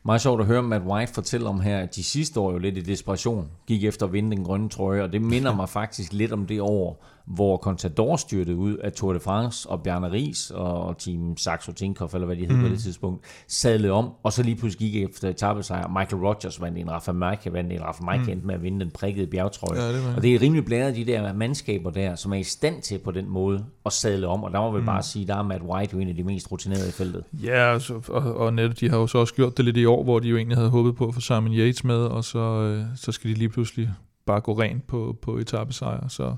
[0.03, 2.57] Meget sjovt at høre Matt White fortælle om her, at de sidste år er jo
[2.57, 6.13] lidt i desperation gik efter at vinde den grønne trøje, og det minder mig faktisk
[6.13, 10.51] lidt om det år, hvor Contador styrtede ud af Tour de France, og Bjarne Ries
[10.55, 12.61] og Team Saxo Tinkoff, eller hvad de hed mm.
[12.63, 15.87] på det tidspunkt, sadlede om, og så lige pludselig gik efter etappesejr.
[15.87, 18.31] Michael Rogers vandt en, Rafa Marquez vandt en, Rafa Marquez Mm.
[18.31, 19.81] endte med at vinde den prikkede bjergtrøje.
[19.81, 22.43] Ja, det var- og det er rimelig blandet de der mandskaber der, som er i
[22.43, 24.85] stand til på den måde at sadle om, og der må vi Mm.
[24.85, 27.23] bare sige, der er Matt White jo en af de mest rutinerede i feltet.
[27.43, 29.85] Ja, og, så- og, og netop, de har jo så også gjort det lidt i
[29.85, 32.39] år, hvor de jo egentlig havde håbet på at få Simon Yates med, og så,
[32.39, 33.89] øh, så skal de lige pludselig
[34.25, 36.07] bare gå rent på, på etappesejr.
[36.07, 36.35] Så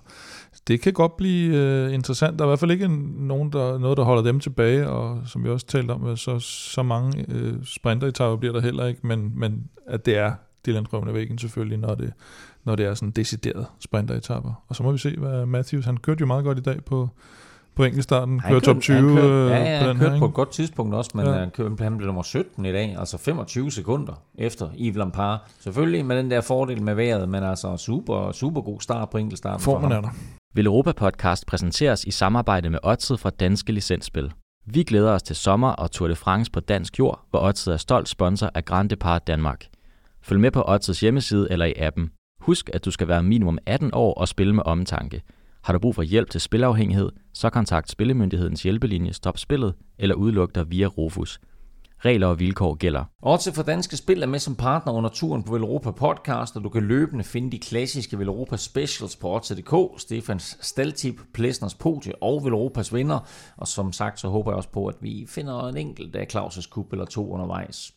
[0.68, 2.40] det kan godt blive øh, interessant.
[2.40, 5.22] Der er i hvert fald ikke en, nogen, der, noget, der holder dem tilbage, og
[5.26, 9.32] som vi også talte om, så, så mange øh, sprinteretapper bliver der heller ikke, men,
[9.36, 10.32] men at det er
[10.66, 12.14] Dylan Røvne væggen selvfølgelig, når det,
[12.64, 14.64] når det er sådan decideret sprinteretapper.
[14.68, 17.10] Og så må vi se, hvad Matthews, han kørte jo meget godt i dag på,
[17.76, 20.12] på enkeltstarten, Han kørte top 20 han kørte, øh, ja, ja, på han den kørte
[20.12, 21.32] her, på et godt tidspunkt også, men Ja.
[21.32, 25.40] han, kørte, han blev nummer 17 i dag, altså 25 sekunder efter Yves Lampard.
[25.60, 29.60] Selvfølgelig med den der fordel med vejret, men altså super, super god start på enkeltstarten.
[29.64, 30.04] for Formen ham.
[30.04, 30.16] er der.
[30.54, 34.32] Vil Europa Podcast præsenteres i samarbejde med Odset fra Danske Licensspil.
[34.66, 37.78] Vi glæder os til sommer og Tour de France på dansk jord, hvor Odset er
[37.78, 39.66] stolt sponsor af Grand Depart Danmark.
[40.22, 42.12] Følg med på Odsets hjemmeside eller i appen.
[42.40, 45.22] Husk, at du skal være minimum 18 år og spille med omtanke.
[45.64, 50.56] Har du brug for hjælp til spilafhængighed, så kontakt Spillemyndighedens hjælpelinje Stop Spillet eller udluk
[50.56, 51.40] dig via Rufus.
[52.06, 53.04] Regler og vilkår gælder.
[53.22, 56.70] Odds for Danske Spil er med som partner under turen på Velropa Podcast, og du
[56.70, 62.94] kan løbende finde de klassiske Velropa Specials på Odds.dk, Stefans Staltip, Plesners Podie og Velropas
[62.94, 63.20] vinder.
[63.58, 66.70] Og som sagt, så håber jeg også på, at vi finder en enkelt af Claus'
[66.70, 67.94] kup eller to undervejs.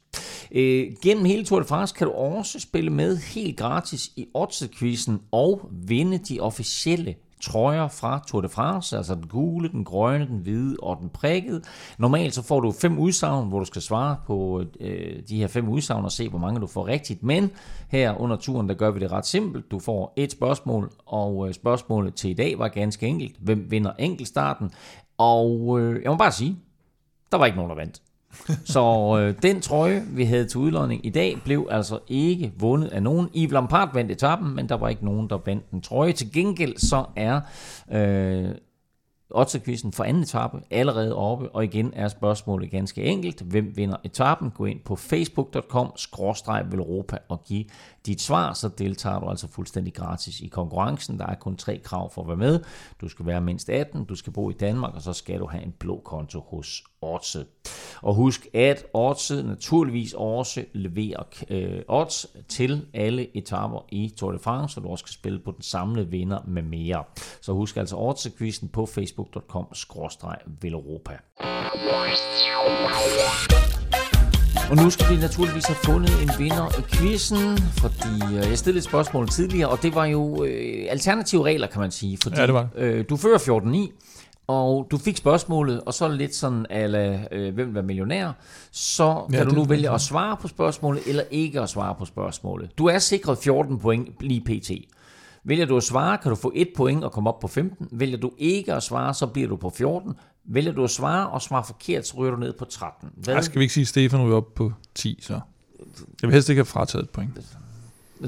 [0.52, 5.12] Øh, gennem hele Tour de France kan du også spille med helt gratis i Odds-quizzen
[5.32, 7.14] og vinde de officielle
[7.44, 11.62] trøjer fra Tour de France, altså den gule, den grønne, den hvide og den prikkede.
[11.98, 15.68] Normalt så får du fem udsagn, hvor du skal svare på øh, de her fem
[15.68, 17.22] udsagn og se, hvor mange du får rigtigt.
[17.22, 17.50] Men
[17.88, 19.70] her under turen, der gør vi det ret simpelt.
[19.70, 23.36] Du får et spørgsmål, og øh, spørgsmålet til i dag var ganske enkelt.
[23.38, 24.70] Hvem vinder enkeltstarten?
[25.18, 26.56] Og øh, jeg må bare sige,
[27.32, 28.02] der var ikke nogen, der vandt.
[28.64, 33.02] Så øh, den trøje, vi havde til udlodning i dag, blev altså ikke vundet af
[33.02, 33.28] nogen.
[33.36, 36.12] Yves Lampard vandt etappen, men der var ikke nogen, der vandt den trøje.
[36.12, 37.40] Til gengæld så er
[37.92, 38.54] øh,
[39.30, 43.40] Otterquizzen for anden etape allerede oppe, og igen er spørgsmålet ganske enkelt.
[43.40, 44.50] Hvem vinder etappen?
[44.50, 45.92] Gå ind på facebook.com
[46.70, 47.64] velropa og giv
[48.06, 51.18] dit svar, så deltager du altså fuldstændig gratis i konkurrencen.
[51.18, 52.60] Der er kun tre krav for at være med.
[53.00, 55.62] Du skal være mindst 18, du skal bo i Danmark, og så skal du have
[55.62, 57.36] en blå konto hos Odds.
[58.02, 64.38] Og husk, at Odds naturligvis også leverer øh, odds til alle etaper i Tour de
[64.38, 67.04] France, så du også skal spille på den samlede vinder med mere.
[67.40, 71.18] Så husk altså Odds-quizzen på facebook.com-velropa.
[74.70, 78.78] Og nu skal vi naturligvis have fundet en vinder i quizzen, fordi øh, jeg stillede
[78.78, 82.18] et spørgsmål tidligere, og det var jo øh, alternative regler, kan man sige.
[82.22, 86.34] Fordi, Ja, det var Øh, du fører 14-9, og du fik spørgsmålet, og så lidt
[86.34, 88.32] sådan, ala, øh, hvem vil være millionær,
[88.72, 91.94] så kan Ja, ja, du nu vælge at svare på spørgsmålet, eller ikke at svare
[91.98, 92.78] på spørgsmålet.
[92.78, 94.70] Du er sikret 14 point lige pt.
[95.44, 97.88] Vælger du at svare, kan du få 1 point og komme op på 15.
[97.92, 100.12] Vælger du ikke at svare, så bliver du på 14.
[100.46, 103.08] Vælger du at svare og svare forkert, så ryger du ned på 13.
[103.16, 103.34] Hvad?
[103.34, 105.32] Ej, skal vi ikke sige, at Stefan ryger op på 10, så?
[105.32, 105.40] Jeg
[106.28, 107.30] vil helst ikke have frataget et point.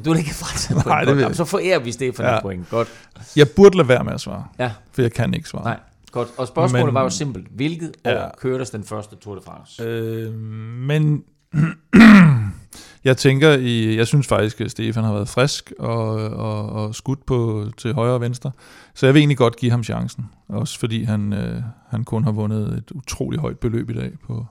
[0.05, 0.87] Du vil ikke have frataget point.
[0.87, 2.37] Nej, det vil Jamen, så forærer vi Stefan ja.
[2.37, 2.69] et point.
[2.71, 2.89] Godt.
[3.37, 4.73] Jeg burde lade være med at svare, Ja.
[4.93, 5.65] for jeg kan ikke svare.
[5.65, 6.29] Nej, godt.
[6.39, 7.49] Og spørgsmålet Men- var jo simpelt.
[7.51, 8.27] Hvilket Ja.
[8.27, 9.83] år kørtes den første Tour de France?
[9.83, 11.25] Øh, men
[13.05, 17.27] jeg tænker, i, jeg synes faktisk, at Stefan har været frisk og, og, og skudt
[17.27, 18.51] på, til højre og venstre.
[18.95, 20.25] Så jeg vil egentlig godt give ham chancen.
[20.49, 24.47] Også fordi han, øh, han kun har vundet et utroligt højt beløb i dag på,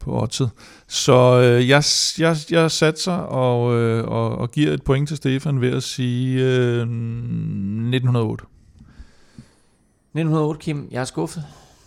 [0.00, 0.50] på oddset.
[0.88, 1.84] Så øh, jeg,
[2.18, 6.42] jeg, jeg satser og, øh, og, og giver et point til Stefan ved at sige
[6.44, 8.44] øh, 1908.
[10.14, 11.44] 1908, Kim, jeg er skuffet.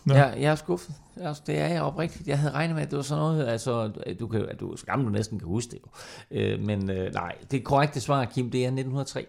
[0.07, 0.13] Ja.
[0.13, 0.95] Jeg, jeg er skuffet.
[1.21, 2.27] Altså, det er jeg oprigtigt.
[2.27, 3.87] Jeg havde regnet med, at det var sådan noget, altså,
[4.19, 5.89] du, kan, at du er så gammel, du næsten kan huske det jo.
[6.31, 9.25] Øh, men øh, nej, det korrekte svar, Kim, det er 1903.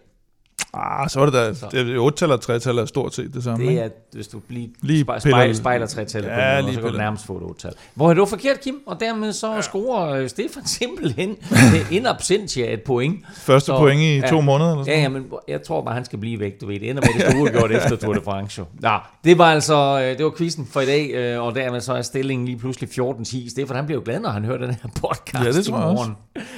[0.75, 1.67] Ah, så er det da, Så.
[1.71, 3.63] det er 8 eller 3 tal er stort set det samme.
[3.65, 3.81] Det ikke?
[3.81, 7.25] er, hvis du lige, Lige spejler, spejler tretallet Ja, på den så kan du nærmest
[7.25, 7.73] få et otal.
[7.93, 8.75] Hvor er det forkert, Kim?
[8.87, 9.61] Og dermed så ja.
[9.61, 13.19] scorer øh, Stefan simpelthen det in absentia et point.
[13.35, 16.19] Første point i to måneder eller sådan Ja, ja, men jeg tror bare, han skal
[16.19, 16.79] blive væk, du ved.
[16.79, 18.61] Det ender med, at det skal uafgjort efter Tour de France.
[18.79, 18.89] Nå,
[19.23, 22.01] det var altså, øh, det var quizzen for i dag, øh, og dermed så er
[22.01, 23.49] stillingen lige pludselig 14-10.
[23.49, 25.77] Stefan, han bliver jo glad, når han hører den her podcast Ja, det i tror
[25.77, 26.03] jeg også.
[26.03, 26.15] morgen.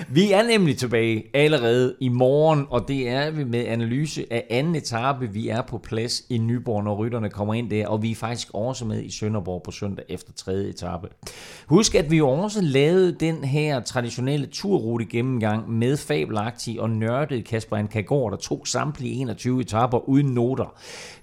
[0.09, 4.76] Vi er nemlig tilbage allerede i morgen, og det er vi med analyse af anden
[4.76, 5.28] etape.
[5.34, 8.47] Vi er på plads i Nyborg, når rytterne kommer ind der, og vi er faktisk
[8.53, 11.08] også med i Sønderborg på søndag efter tredje etape.
[11.68, 17.78] Husk, at vi også lavede den her traditionelle turrute gennemgang med fabelagtig og nørdet Kasper
[17.78, 20.76] Ankagård, der tog samtlige 21 etaper uden noter.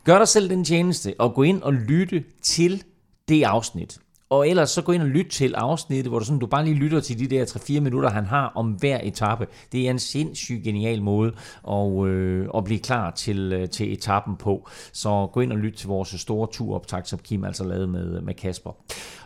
[0.05, 2.83] Gør dig selv den tjeneste og gå ind og lytte til
[3.29, 3.99] det afsnit.
[4.35, 6.77] Og ellers så gå ind og lyt til afsnittet, hvor du, sådan, du bare lige
[6.77, 9.47] lytter til de der 3-4 minutter, han har om hver etape.
[9.73, 11.33] Det er en sindssygt genial måde
[11.71, 14.69] at, øh, at blive klar til, øh, til etappen på.
[14.93, 18.35] Så gå ind og lyt til vores store turoptag, som Kim altså lavede med, med
[18.35, 18.71] Kasper.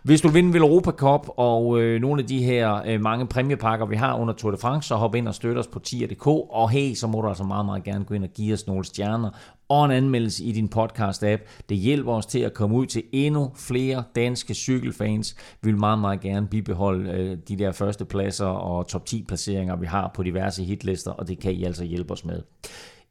[0.02, 3.86] Hvis du vil vinde Europa Cup og øh, nogle af de her øh, mange præmiepakker,
[3.86, 6.26] vi har under Tour de France, så hop ind og støt os på tier.dk.
[6.26, 8.84] Og hey, så må du altså meget, meget gerne gå ind og give os nogle
[8.84, 9.30] stjerner
[9.68, 11.64] og en anmeldelse i din podcast-app.
[11.68, 15.36] Det hjælper os til at komme ud til endnu flere danske cykelfans.
[15.62, 19.76] Vi vil meget, meget gerne bibeholde øh, de der første pladser og top 10 placeringer,
[19.76, 22.42] vi har på diverse hitlister, og det kan I altså hjælpe os med.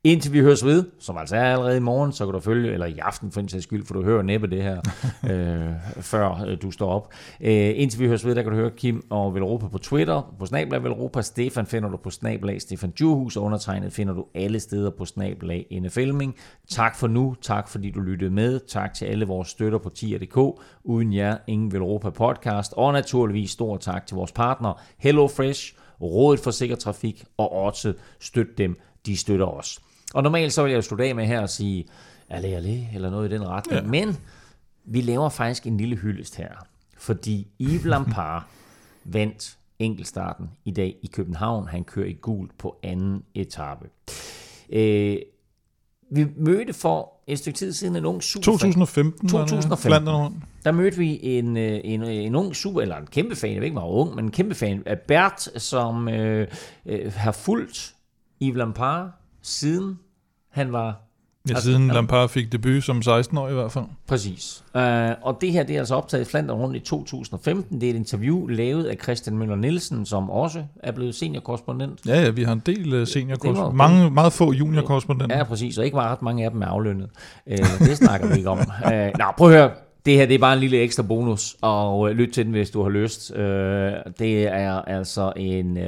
[0.03, 2.85] Indtil vi høres ved, som altså er allerede i morgen, så kan du følge, eller
[2.85, 4.81] i aften for en sags skyld, for du hører næppe det her,
[5.31, 5.71] øh,
[6.01, 7.13] før øh, du står op.
[7.41, 10.45] Øh, indtil vi høres ved, der kan du høre Kim og Velropa på Twitter, på
[10.45, 11.21] Snablag Velropa.
[11.21, 15.81] Stefan finder du på Snablag Stefan Djurhus, og undertegnet finder du alle steder på Snablag
[15.89, 16.35] Filming.
[16.69, 20.61] Tak for nu, tak fordi du lyttede med, tak til alle vores støtter på tier.dk.
[20.83, 26.51] Uden jer, ingen Velropa podcast, og naturligvis stor tak til vores partner HelloFresh, Rådet for
[26.51, 29.79] Sikker Trafik og også støt dem, de støtter os.
[30.13, 31.85] Og normalt så vil jeg jo slutte af med her og sige,
[32.29, 33.81] alle, alle, eller noget i den retning.
[33.81, 33.87] Ja.
[33.87, 34.17] Men
[34.85, 36.49] vi laver faktisk en lille hyldest her.
[36.97, 38.43] Fordi Yves Lampard
[39.03, 41.67] vandt enkeltstarten i dag i København.
[41.67, 43.89] Han kører i gul på anden etape.
[44.69, 45.17] Øh,
[46.11, 49.89] vi mødte for et stykke tid siden en ung super 2015 var det, 2015.
[49.89, 50.37] Flandern rundt.
[50.63, 53.65] Der mødte vi en, øh, en, en ung super, eller en kæmpe fan, jeg ved
[53.65, 56.47] ikke, hvor ung, men en kæmpe fan af Bert, som øh,
[56.85, 57.95] øh, har fulgt
[58.41, 59.09] Yves Lampard
[59.47, 59.99] siden
[60.51, 61.01] han var...
[61.49, 63.85] Ja, siden Lampard fik debut som 16-årig i hvert fald.
[64.07, 64.63] Præcis.
[64.75, 64.81] Uh,
[65.21, 67.81] og det her det er altså optaget i Flandern rundt i 2015.
[67.81, 71.99] Det er et interview lavet af Christian Møller Nielsen, som også er blevet seniorkorrespondent.
[72.07, 73.63] Ja, ja, vi har en del uh, Det seniorkorrespondenter.
[73.83, 75.37] var- Mange, meget få juniorkorrespondenter.
[75.37, 75.77] Ja, præcis.
[75.77, 77.09] Og ikke meget ret mange af dem er aflønnet.
[77.45, 78.57] Uh, det snakker vi ikke om.
[78.57, 79.71] Uh, nå, prøv at høre.
[80.07, 82.69] Det her det er bare en lille ekstra bonus, og uh, lyt til den, hvis
[82.69, 83.31] du har lyst.
[83.31, 83.39] Uh,
[84.19, 85.83] det er altså en, uh,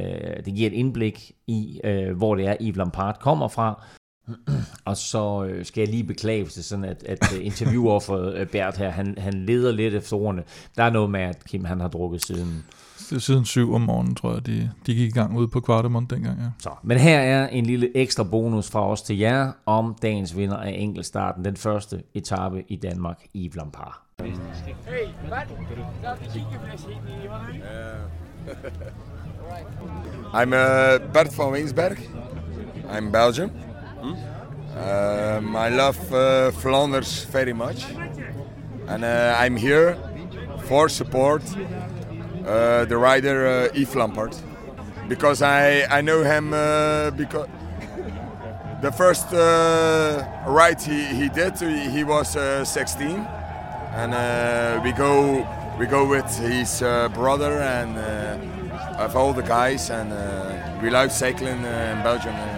[0.45, 1.79] det giver et indblik i,
[2.15, 3.83] hvor det er, Yves Lampard kommer fra.
[4.85, 8.35] Og så øh, skal jeg lige beklage, hvis det er sådan, at, at øh, interviewofferet
[8.35, 10.43] øh, Bert her, han, han leder lidt efter ordene.
[10.77, 12.63] Der er noget med, at Kim han har drukket siden.
[12.97, 16.39] Siden syv om morgenen, tror jeg, de, de gik i gang ude på Kvartemont dengang.
[16.39, 16.45] Ja.
[16.59, 20.57] Så, men her er en lille ekstra bonus fra os til jer om dagens vinder
[20.57, 24.08] af enkeltstarten, den første etape i Danmark, Yves Lampard.
[24.19, 25.37] Hey, hvad?
[26.03, 27.63] Der kiggeflæs helt i hjørnet.
[30.33, 31.97] I'm uh, Bert van Winsberg.
[32.89, 33.51] I'm Belgium.
[34.01, 37.85] Um, I love uh, Flanders very much,
[38.87, 39.95] and uh, I'm here
[40.65, 44.35] for support uh, the rider uh, Yves Lampard
[45.09, 47.47] because I I know him uh, because
[48.81, 53.38] the first uh, ride he, he did he, he was uh, 16
[53.91, 55.47] and uh, we go
[55.79, 60.89] we go with his uh, brother and uh, of all the guys and uh, we
[60.89, 62.35] love cycling uh, in Belgium.
[62.35, 62.55] Uh,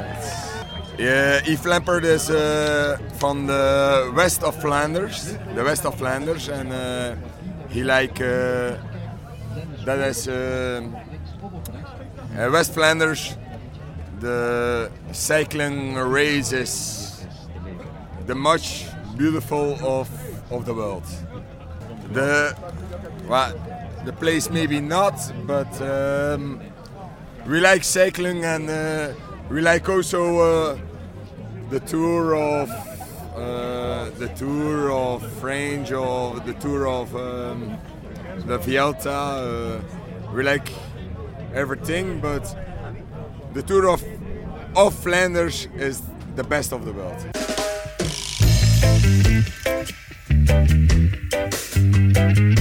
[0.97, 2.27] yeah, Yves Lampard is
[3.17, 7.17] from the west of Flanders, the west of Flanders, and
[7.69, 8.79] he like that
[9.99, 10.27] is
[12.51, 13.36] West Flanders.
[14.19, 17.25] The cycling race is
[18.27, 18.86] the much
[19.17, 20.07] beautiful of
[20.52, 21.04] of the world.
[22.14, 22.56] The
[23.28, 23.54] well,
[24.06, 26.60] the place maybe not, but um,
[27.47, 29.14] we like cycling and uh,
[29.49, 30.78] we like also uh,
[31.70, 32.70] the tour of
[33.36, 37.78] uh, the tour of French or the tour of um,
[38.45, 39.12] the Vuelta.
[39.12, 39.82] Uh,
[40.34, 40.70] we like
[41.54, 42.43] everything, but
[43.54, 44.04] the tour of
[44.76, 46.02] of Flanders is
[46.36, 47.22] the best of the world.
[50.48, 52.61] Thank you.